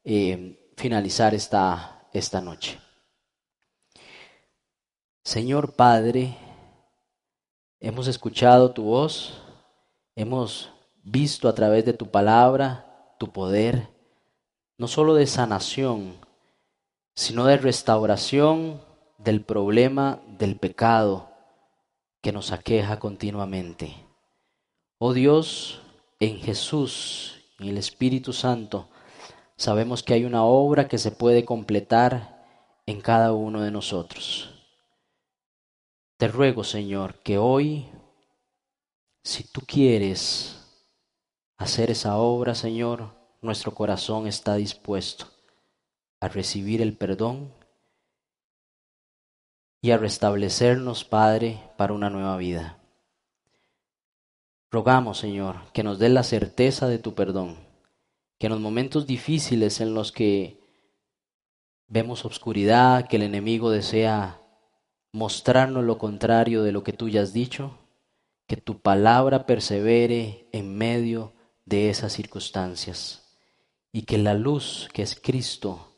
eh, 0.04 0.72
finalizar 0.78 1.36
esta, 1.36 2.08
esta 2.14 2.42
noche. 2.42 2.80
Señor 5.32 5.72
Padre, 5.72 6.36
hemos 7.80 8.08
escuchado 8.08 8.72
tu 8.72 8.84
voz, 8.84 9.42
hemos 10.14 10.74
visto 11.04 11.48
a 11.48 11.56
través 11.56 11.86
de 11.86 11.94
tu 11.94 12.12
palabra 12.12 13.16
tu 13.18 13.32
poder, 13.32 13.88
no 14.78 14.90
solo 14.90 15.14
de 15.14 15.26
sanación, 15.28 16.18
sino 17.16 17.46
de 17.46 17.56
restauración 17.56 18.82
del 19.20 19.42
problema 19.42 20.20
del 20.38 20.58
pecado 20.58 21.30
que 22.22 22.34
nos 22.34 22.52
aqueja 22.52 23.00
continuamente. 23.00 23.96
Oh 24.98 25.14
Dios, 25.14 25.80
en 26.20 26.40
Jesús, 26.40 27.40
en 27.58 27.70
el 27.70 27.78
Espíritu 27.78 28.34
Santo, 28.34 28.90
sabemos 29.56 30.04
que 30.04 30.14
hay 30.14 30.26
una 30.26 30.44
obra 30.44 30.90
que 30.90 30.98
se 30.98 31.12
puede 31.12 31.46
completar 31.46 32.44
en 32.86 33.00
cada 33.00 33.32
uno 33.32 33.62
de 33.62 33.72
nosotros. 33.72 34.61
Te 36.22 36.28
ruego, 36.28 36.64
Señor, 36.64 37.16
que 37.24 37.40
hoy, 37.40 37.90
si 39.24 39.44
tú 39.44 39.62
quieres 39.66 40.56
hacer 41.58 41.90
esa 41.90 42.18
obra, 42.18 42.54
Señor, 42.54 43.16
nuestro 43.42 43.74
corazón 43.74 44.28
está 44.28 44.54
dispuesto 44.54 45.26
a 46.20 46.28
recibir 46.28 46.80
el 46.84 46.96
perdón 46.96 47.52
y 49.82 49.90
a 49.90 49.98
restablecernos, 49.98 51.06
Padre, 51.06 51.60
para 51.76 51.94
una 51.94 52.12
nueva 52.12 52.38
vida. 52.38 52.78
Rogamos, 54.70 55.18
Señor, 55.18 55.72
que 55.74 55.82
nos 55.82 55.98
dé 55.98 56.10
la 56.10 56.22
certeza 56.22 56.88
de 56.88 57.00
tu 57.00 57.16
perdón, 57.16 57.58
que 58.38 58.46
en 58.46 58.52
los 58.52 58.62
momentos 58.62 59.08
difíciles 59.08 59.82
en 59.82 59.96
los 59.96 60.12
que 60.12 60.60
vemos 61.88 62.26
obscuridad, 62.26 63.08
que 63.08 63.16
el 63.16 63.24
enemigo 63.24 63.72
desea 63.72 64.41
mostrarnos 65.14 65.84
lo 65.84 65.98
contrario 65.98 66.64
de 66.64 66.72
lo 66.72 66.84
que 66.84 66.94
tú 66.94 67.10
ya 67.10 67.22
has 67.22 67.34
dicho, 67.34 67.78
que 68.48 68.58
tu 68.58 68.80
palabra 68.82 69.46
persevere 69.46 70.48
en 70.52 70.78
medio 70.78 71.34
de 71.66 71.90
esas 71.90 72.14
circunstancias 72.14 73.38
y 73.92 74.04
que 74.04 74.18
la 74.18 74.34
luz 74.34 74.90
que 74.94 75.02
es 75.02 75.20
Cristo 75.22 75.94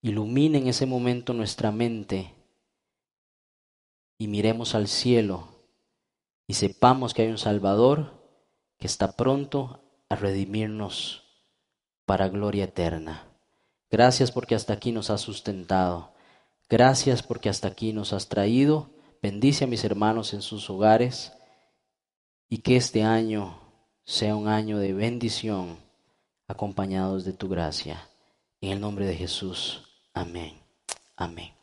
ilumine 0.00 0.58
en 0.58 0.68
ese 0.68 0.86
momento 0.86 1.32
nuestra 1.32 1.70
mente 1.70 2.34
y 4.18 4.26
miremos 4.28 4.74
al 4.74 4.88
cielo 4.88 5.48
y 6.46 6.54
sepamos 6.54 7.14
que 7.14 7.22
hay 7.22 7.28
un 7.28 7.38
Salvador 7.38 8.22
que 8.78 8.86
está 8.86 9.16
pronto 9.16 9.80
a 10.08 10.16
redimirnos 10.16 11.24
para 12.04 12.28
gloria 12.28 12.64
eterna. 12.64 13.28
Gracias 13.90 14.30
porque 14.32 14.54
hasta 14.54 14.72
aquí 14.72 14.92
nos 14.92 15.10
has 15.10 15.20
sustentado. 15.20 16.11
Gracias 16.72 17.22
porque 17.22 17.50
hasta 17.50 17.68
aquí 17.68 17.92
nos 17.92 18.14
has 18.14 18.30
traído. 18.30 18.88
Bendice 19.20 19.64
a 19.64 19.66
mis 19.66 19.84
hermanos 19.84 20.32
en 20.32 20.40
sus 20.40 20.70
hogares 20.70 21.34
y 22.48 22.62
que 22.62 22.76
este 22.76 23.02
año 23.02 23.60
sea 24.06 24.34
un 24.36 24.48
año 24.48 24.78
de 24.78 24.94
bendición 24.94 25.76
acompañados 26.48 27.26
de 27.26 27.34
tu 27.34 27.50
gracia. 27.50 28.08
En 28.62 28.70
el 28.70 28.80
nombre 28.80 29.04
de 29.06 29.14
Jesús. 29.14 29.86
Amén. 30.14 30.62
Amén. 31.14 31.61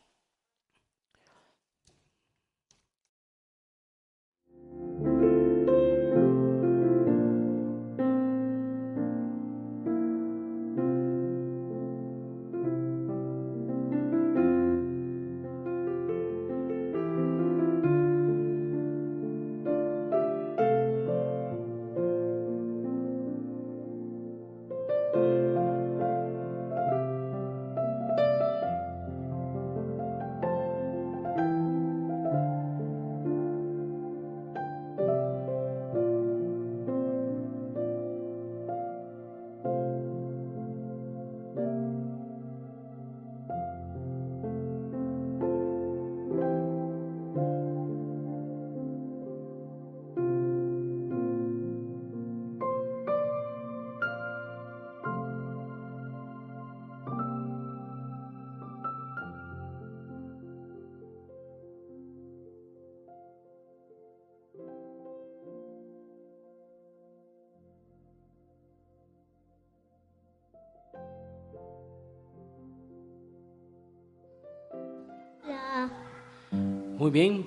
Muy 77.00 77.10
bien. 77.10 77.46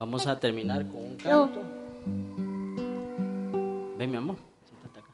Vamos 0.00 0.26
a 0.26 0.40
terminar 0.40 0.84
con 0.88 0.96
un 0.96 1.14
canto. 1.14 1.62
Ven, 3.96 4.10
mi 4.10 4.16
amor. 4.16 4.34
Siéntate 4.64 4.98
acá. 4.98 5.12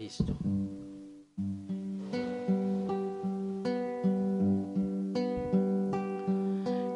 Listo. 0.00 0.34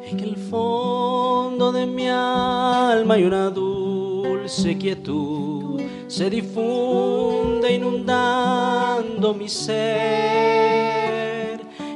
En 0.03 0.19
el 0.19 0.35
fondo 0.35 1.71
de 1.71 1.85
mi 1.85 2.09
alma 2.09 3.13
hay 3.13 3.23
una 3.23 3.49
dulce 3.49 4.77
quietud, 4.77 5.81
se 6.09 6.29
difunde 6.29 7.75
mi 9.33 9.49
ser. 9.49 9.79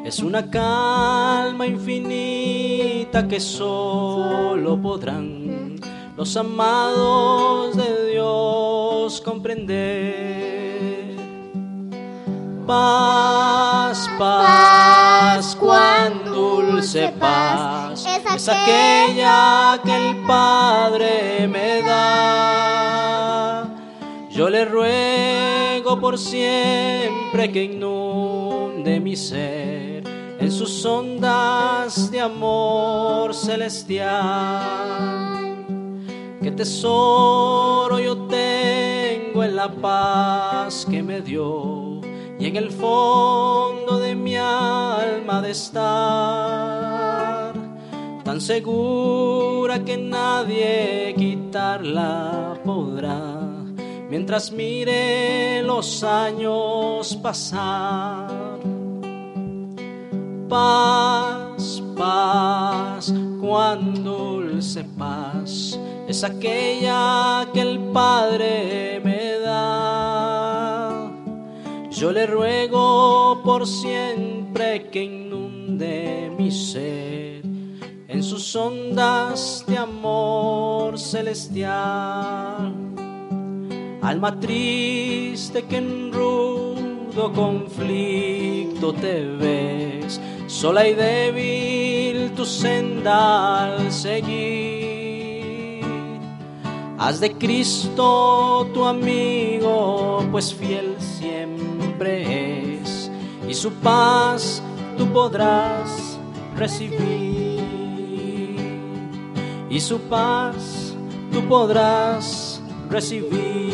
Es 0.05 0.19
una 0.19 0.49
calma 0.49 1.65
infinita 1.65 3.27
que 3.27 3.39
solo 3.39 4.79
podrán 4.81 5.75
los 6.15 6.37
amados 6.37 7.75
de 7.77 8.11
Dios 8.11 9.21
comprender. 9.21 11.13
Paz, 12.67 14.09
paz, 14.17 15.55
cuán 15.59 16.23
dulce 16.25 17.13
paz 17.19 18.05
es 18.35 18.49
aquella 18.49 19.79
que 19.83 20.09
el 20.09 20.15
Padre 20.25 21.47
me 21.47 21.81
da. 21.81 23.69
Yo 24.29 24.49
le 24.49 24.65
ruego 24.65 25.62
por 25.99 26.17
siempre 26.17 27.51
que 27.51 27.63
inunde 27.63 28.99
mi 28.99 29.15
ser 29.15 30.03
en 30.39 30.51
sus 30.51 30.85
ondas 30.85 32.11
de 32.11 32.21
amor 32.21 33.33
celestial. 33.33 34.13
Qué 36.41 36.51
tesoro 36.51 37.99
yo 37.99 38.17
tengo 38.27 39.43
en 39.43 39.55
la 39.55 39.69
paz 39.71 40.85
que 40.89 41.01
me 41.01 41.21
dio 41.21 42.01
y 42.39 42.47
en 42.47 42.55
el 42.57 42.71
fondo 42.71 43.99
de 43.99 44.15
mi 44.15 44.35
alma 44.35 45.41
de 45.41 45.51
estar 45.51 46.53
tan 48.23 48.41
segura 48.41 49.83
que 49.83 49.97
nadie 49.97 51.13
quitarla 51.17 52.59
podrá, 52.65 53.42
mientras 54.13 54.51
mire 54.51 55.63
los 55.63 56.03
años 56.03 57.15
pasar. 57.15 58.59
Paz, 60.47 61.81
paz, 61.97 63.11
cuán 63.41 64.03
dulce 64.03 64.83
paz, 64.99 65.79
es 66.07 66.23
aquella 66.23 67.47
que 67.55 67.61
el 67.61 67.79
Padre 67.91 69.01
me 69.03 69.39
da. 69.39 71.11
Yo 71.89 72.11
le 72.11 72.27
ruego 72.27 73.41
por 73.43 73.65
siempre 73.65 74.89
que 74.91 75.05
inunde 75.05 76.31
mi 76.37 76.51
ser 76.51 77.41
en 78.07 78.21
sus 78.21 78.55
ondas 78.55 79.65
de 79.67 79.75
amor 79.75 80.99
celestial. 80.99 82.93
Alma 84.03 84.37
triste 84.37 85.63
que 85.63 85.77
en 85.77 86.11
rudo 86.11 87.31
conflicto 87.33 88.91
te 88.93 89.23
ves, 89.23 90.19
sola 90.47 90.85
y 90.85 90.93
débil 90.93 92.33
tu 92.33 92.43
senda 92.43 93.63
al 93.63 93.91
seguir. 93.93 95.85
Haz 96.99 97.21
de 97.21 97.31
Cristo 97.31 98.69
tu 98.73 98.83
amigo, 98.83 100.27
pues 100.31 100.53
fiel 100.53 100.97
siempre 100.99 102.79
es, 102.81 103.09
y 103.47 103.53
su 103.53 103.71
paz 103.71 104.61
tú 104.97 105.07
podrás 105.13 106.19
recibir 106.57 107.53
y 109.69 109.79
su 109.79 109.97
paz 110.01 110.93
tú 111.31 111.41
podrás 111.45 112.52
recibir. 112.93 113.73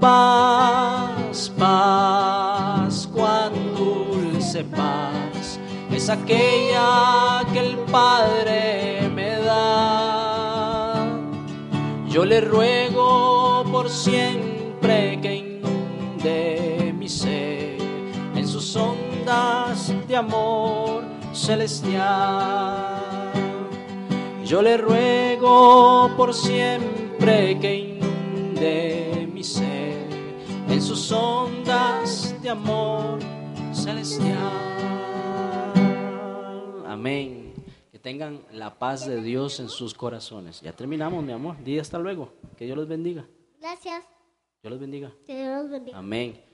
Paz, 0.00 1.52
paz, 1.58 3.08
cuán 3.12 3.52
dulce 3.76 4.62
paz 4.62 5.58
es 5.90 6.08
aquella 6.08 7.42
que 7.52 7.58
el 7.58 7.76
Padre 7.90 9.10
me 9.12 9.30
da. 9.38 11.04
Yo 12.08 12.24
le 12.24 12.40
ruego 12.40 13.64
por 13.72 13.90
siempre 13.90 15.18
que 15.20 15.34
inunde 15.34 16.94
mi 16.96 17.08
ser 17.08 17.78
en 18.36 18.46
sus 18.46 18.76
ondas 18.76 19.92
de 20.06 20.16
amor 20.16 21.02
celestial. 21.32 23.15
Yo 24.46 24.62
le 24.62 24.76
ruego 24.76 26.08
por 26.16 26.32
siempre 26.32 27.58
que 27.58 27.74
inunde 27.74 29.28
mi 29.32 29.42
ser 29.42 30.06
en 30.68 30.80
sus 30.80 31.10
ondas 31.10 32.32
de 32.40 32.50
amor 32.50 33.18
celestial. 33.72 34.38
Amén. 36.86 37.54
Que 37.90 37.98
tengan 37.98 38.40
la 38.52 38.78
paz 38.78 39.04
de 39.04 39.20
Dios 39.20 39.58
en 39.58 39.68
sus 39.68 39.94
corazones. 39.94 40.60
Ya 40.60 40.72
terminamos, 40.72 41.24
mi 41.24 41.32
amor. 41.32 41.56
Dí 41.64 41.80
hasta 41.80 41.98
luego. 41.98 42.32
Que 42.56 42.66
Dios 42.66 42.78
los 42.78 42.86
bendiga. 42.86 43.26
Gracias. 43.58 44.04
Dios 44.62 44.70
los 44.70 44.78
bendiga. 44.78 45.12
Que 45.26 45.42
Dios 45.42 45.62
los 45.62 45.70
bendiga. 45.72 45.98
Amén. 45.98 46.45